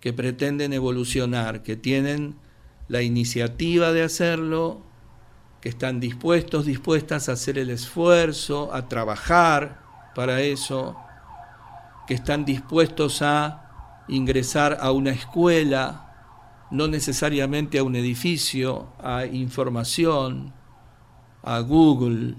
que 0.00 0.12
pretenden 0.12 0.72
evolucionar, 0.72 1.62
que 1.62 1.76
tienen 1.76 2.36
la 2.88 3.02
iniciativa 3.02 3.92
de 3.92 4.02
hacerlo, 4.02 4.82
que 5.60 5.68
están 5.68 5.98
dispuestos, 5.98 6.66
dispuestas 6.66 7.28
a 7.28 7.32
hacer 7.32 7.58
el 7.58 7.70
esfuerzo, 7.70 8.72
a 8.72 8.88
trabajar 8.88 9.82
para 10.14 10.42
eso, 10.42 10.96
que 12.06 12.14
están 12.14 12.44
dispuestos 12.44 13.22
a 13.22 14.04
ingresar 14.08 14.78
a 14.80 14.92
una 14.92 15.10
escuela, 15.10 16.05
no 16.70 16.88
necesariamente 16.88 17.78
a 17.78 17.84
un 17.84 17.96
edificio, 17.96 18.88
a 18.98 19.26
información, 19.26 20.52
a 21.42 21.60
Google, 21.60 22.34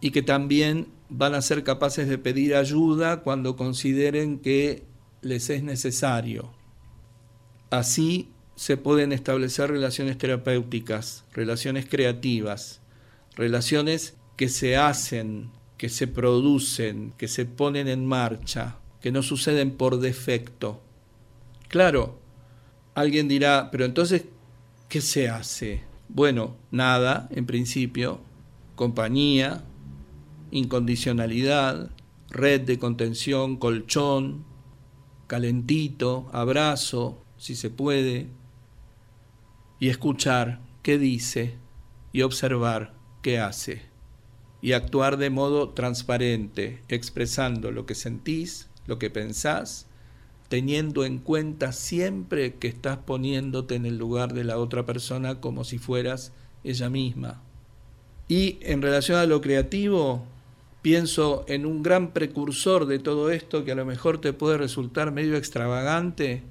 y 0.00 0.10
que 0.10 0.22
también 0.22 0.88
van 1.08 1.34
a 1.34 1.42
ser 1.42 1.64
capaces 1.64 2.08
de 2.08 2.18
pedir 2.18 2.54
ayuda 2.54 3.22
cuando 3.22 3.56
consideren 3.56 4.38
que 4.38 4.84
les 5.22 5.50
es 5.50 5.62
necesario. 5.62 6.52
Así 7.70 8.30
se 8.54 8.76
pueden 8.76 9.12
establecer 9.12 9.70
relaciones 9.70 10.18
terapéuticas, 10.18 11.24
relaciones 11.32 11.86
creativas, 11.86 12.80
relaciones 13.34 14.16
que 14.36 14.48
se 14.48 14.76
hacen, 14.76 15.50
que 15.76 15.88
se 15.88 16.06
producen, 16.06 17.12
que 17.18 17.28
se 17.28 17.44
ponen 17.44 17.88
en 17.88 18.06
marcha, 18.06 18.78
que 19.00 19.12
no 19.12 19.22
suceden 19.22 19.72
por 19.72 20.00
defecto. 20.00 20.82
Claro, 21.68 22.18
Alguien 22.96 23.28
dirá, 23.28 23.68
pero 23.70 23.84
entonces, 23.84 24.24
¿qué 24.88 25.02
se 25.02 25.28
hace? 25.28 25.82
Bueno, 26.08 26.56
nada, 26.70 27.28
en 27.30 27.44
principio, 27.44 28.20
compañía, 28.74 29.64
incondicionalidad, 30.50 31.90
red 32.30 32.62
de 32.62 32.78
contención, 32.78 33.58
colchón, 33.58 34.46
calentito, 35.26 36.30
abrazo, 36.32 37.22
si 37.36 37.54
se 37.54 37.68
puede, 37.68 38.28
y 39.78 39.90
escuchar 39.90 40.60
qué 40.82 40.96
dice 40.96 41.58
y 42.14 42.22
observar 42.22 42.94
qué 43.20 43.38
hace, 43.38 43.82
y 44.62 44.72
actuar 44.72 45.18
de 45.18 45.28
modo 45.28 45.68
transparente, 45.74 46.82
expresando 46.88 47.72
lo 47.72 47.84
que 47.84 47.94
sentís, 47.94 48.70
lo 48.86 48.98
que 48.98 49.10
pensás 49.10 49.86
teniendo 50.48 51.04
en 51.04 51.18
cuenta 51.18 51.72
siempre 51.72 52.54
que 52.54 52.68
estás 52.68 52.98
poniéndote 52.98 53.74
en 53.74 53.86
el 53.86 53.98
lugar 53.98 54.32
de 54.32 54.44
la 54.44 54.58
otra 54.58 54.86
persona 54.86 55.40
como 55.40 55.64
si 55.64 55.78
fueras 55.78 56.32
ella 56.64 56.88
misma. 56.88 57.42
Y 58.28 58.58
en 58.62 58.82
relación 58.82 59.18
a 59.18 59.26
lo 59.26 59.40
creativo, 59.40 60.24
pienso 60.82 61.44
en 61.48 61.66
un 61.66 61.82
gran 61.82 62.12
precursor 62.12 62.86
de 62.86 62.98
todo 62.98 63.30
esto 63.30 63.64
que 63.64 63.72
a 63.72 63.76
lo 63.76 63.84
mejor 63.84 64.20
te 64.20 64.32
puede 64.32 64.58
resultar 64.58 65.12
medio 65.12 65.36
extravagante, 65.36 66.42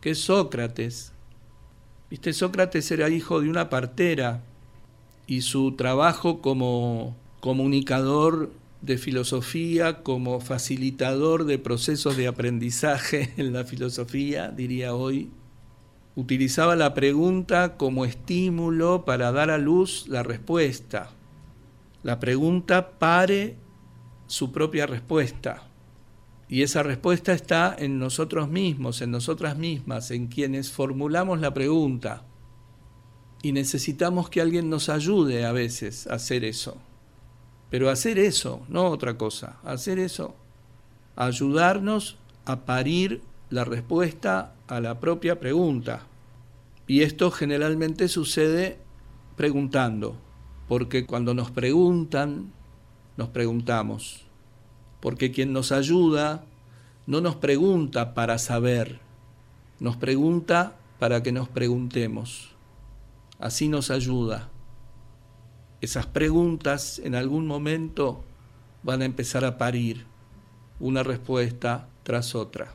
que 0.00 0.10
es 0.10 0.18
Sócrates. 0.18 1.12
Viste, 2.10 2.32
Sócrates 2.32 2.90
era 2.90 3.08
hijo 3.08 3.40
de 3.40 3.48
una 3.48 3.70
partera 3.70 4.42
y 5.26 5.42
su 5.42 5.72
trabajo 5.72 6.40
como 6.42 7.16
comunicador 7.40 8.50
de 8.82 8.98
filosofía 8.98 10.02
como 10.02 10.40
facilitador 10.40 11.44
de 11.44 11.58
procesos 11.58 12.16
de 12.16 12.26
aprendizaje 12.26 13.32
en 13.36 13.52
la 13.52 13.64
filosofía, 13.64 14.48
diría 14.48 14.94
hoy, 14.94 15.30
utilizaba 16.16 16.76
la 16.76 16.92
pregunta 16.92 17.76
como 17.76 18.04
estímulo 18.04 19.04
para 19.04 19.32
dar 19.32 19.50
a 19.50 19.58
luz 19.58 20.06
la 20.08 20.22
respuesta. 20.22 21.10
La 22.02 22.18
pregunta 22.18 22.98
pare 22.98 23.56
su 24.26 24.50
propia 24.50 24.86
respuesta. 24.86 25.68
Y 26.48 26.62
esa 26.62 26.82
respuesta 26.82 27.32
está 27.32 27.74
en 27.78 27.98
nosotros 27.98 28.48
mismos, 28.48 29.00
en 29.00 29.10
nosotras 29.10 29.56
mismas, 29.56 30.10
en 30.10 30.26
quienes 30.26 30.70
formulamos 30.70 31.40
la 31.40 31.54
pregunta. 31.54 32.24
Y 33.42 33.52
necesitamos 33.52 34.28
que 34.28 34.40
alguien 34.40 34.68
nos 34.68 34.88
ayude 34.88 35.46
a 35.46 35.52
veces 35.52 36.06
a 36.08 36.14
hacer 36.14 36.44
eso. 36.44 36.76
Pero 37.72 37.88
hacer 37.88 38.18
eso, 38.18 38.60
no 38.68 38.84
otra 38.88 39.16
cosa, 39.16 39.56
hacer 39.64 39.98
eso, 39.98 40.34
ayudarnos 41.16 42.18
a 42.44 42.66
parir 42.66 43.22
la 43.48 43.64
respuesta 43.64 44.52
a 44.68 44.78
la 44.80 45.00
propia 45.00 45.40
pregunta. 45.40 46.02
Y 46.86 47.00
esto 47.00 47.30
generalmente 47.30 48.08
sucede 48.08 48.76
preguntando, 49.36 50.16
porque 50.68 51.06
cuando 51.06 51.32
nos 51.32 51.50
preguntan, 51.50 52.52
nos 53.16 53.30
preguntamos. 53.30 54.26
Porque 55.00 55.32
quien 55.32 55.54
nos 55.54 55.72
ayuda 55.72 56.44
no 57.06 57.22
nos 57.22 57.36
pregunta 57.36 58.12
para 58.12 58.36
saber, 58.36 59.00
nos 59.80 59.96
pregunta 59.96 60.76
para 60.98 61.22
que 61.22 61.32
nos 61.32 61.48
preguntemos. 61.48 62.50
Así 63.38 63.68
nos 63.68 63.90
ayuda 63.90 64.51
esas 65.82 66.06
preguntas 66.06 67.00
en 67.04 67.16
algún 67.16 67.46
momento 67.46 68.22
van 68.84 69.02
a 69.02 69.04
empezar 69.04 69.44
a 69.44 69.58
parir 69.58 70.06
una 70.78 71.02
respuesta 71.02 71.88
tras 72.04 72.36
otra. 72.36 72.72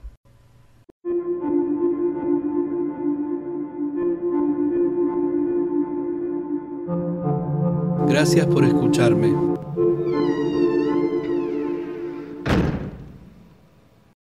Gracias 8.07 8.45
por 8.47 8.65
escucharme. 8.65 9.56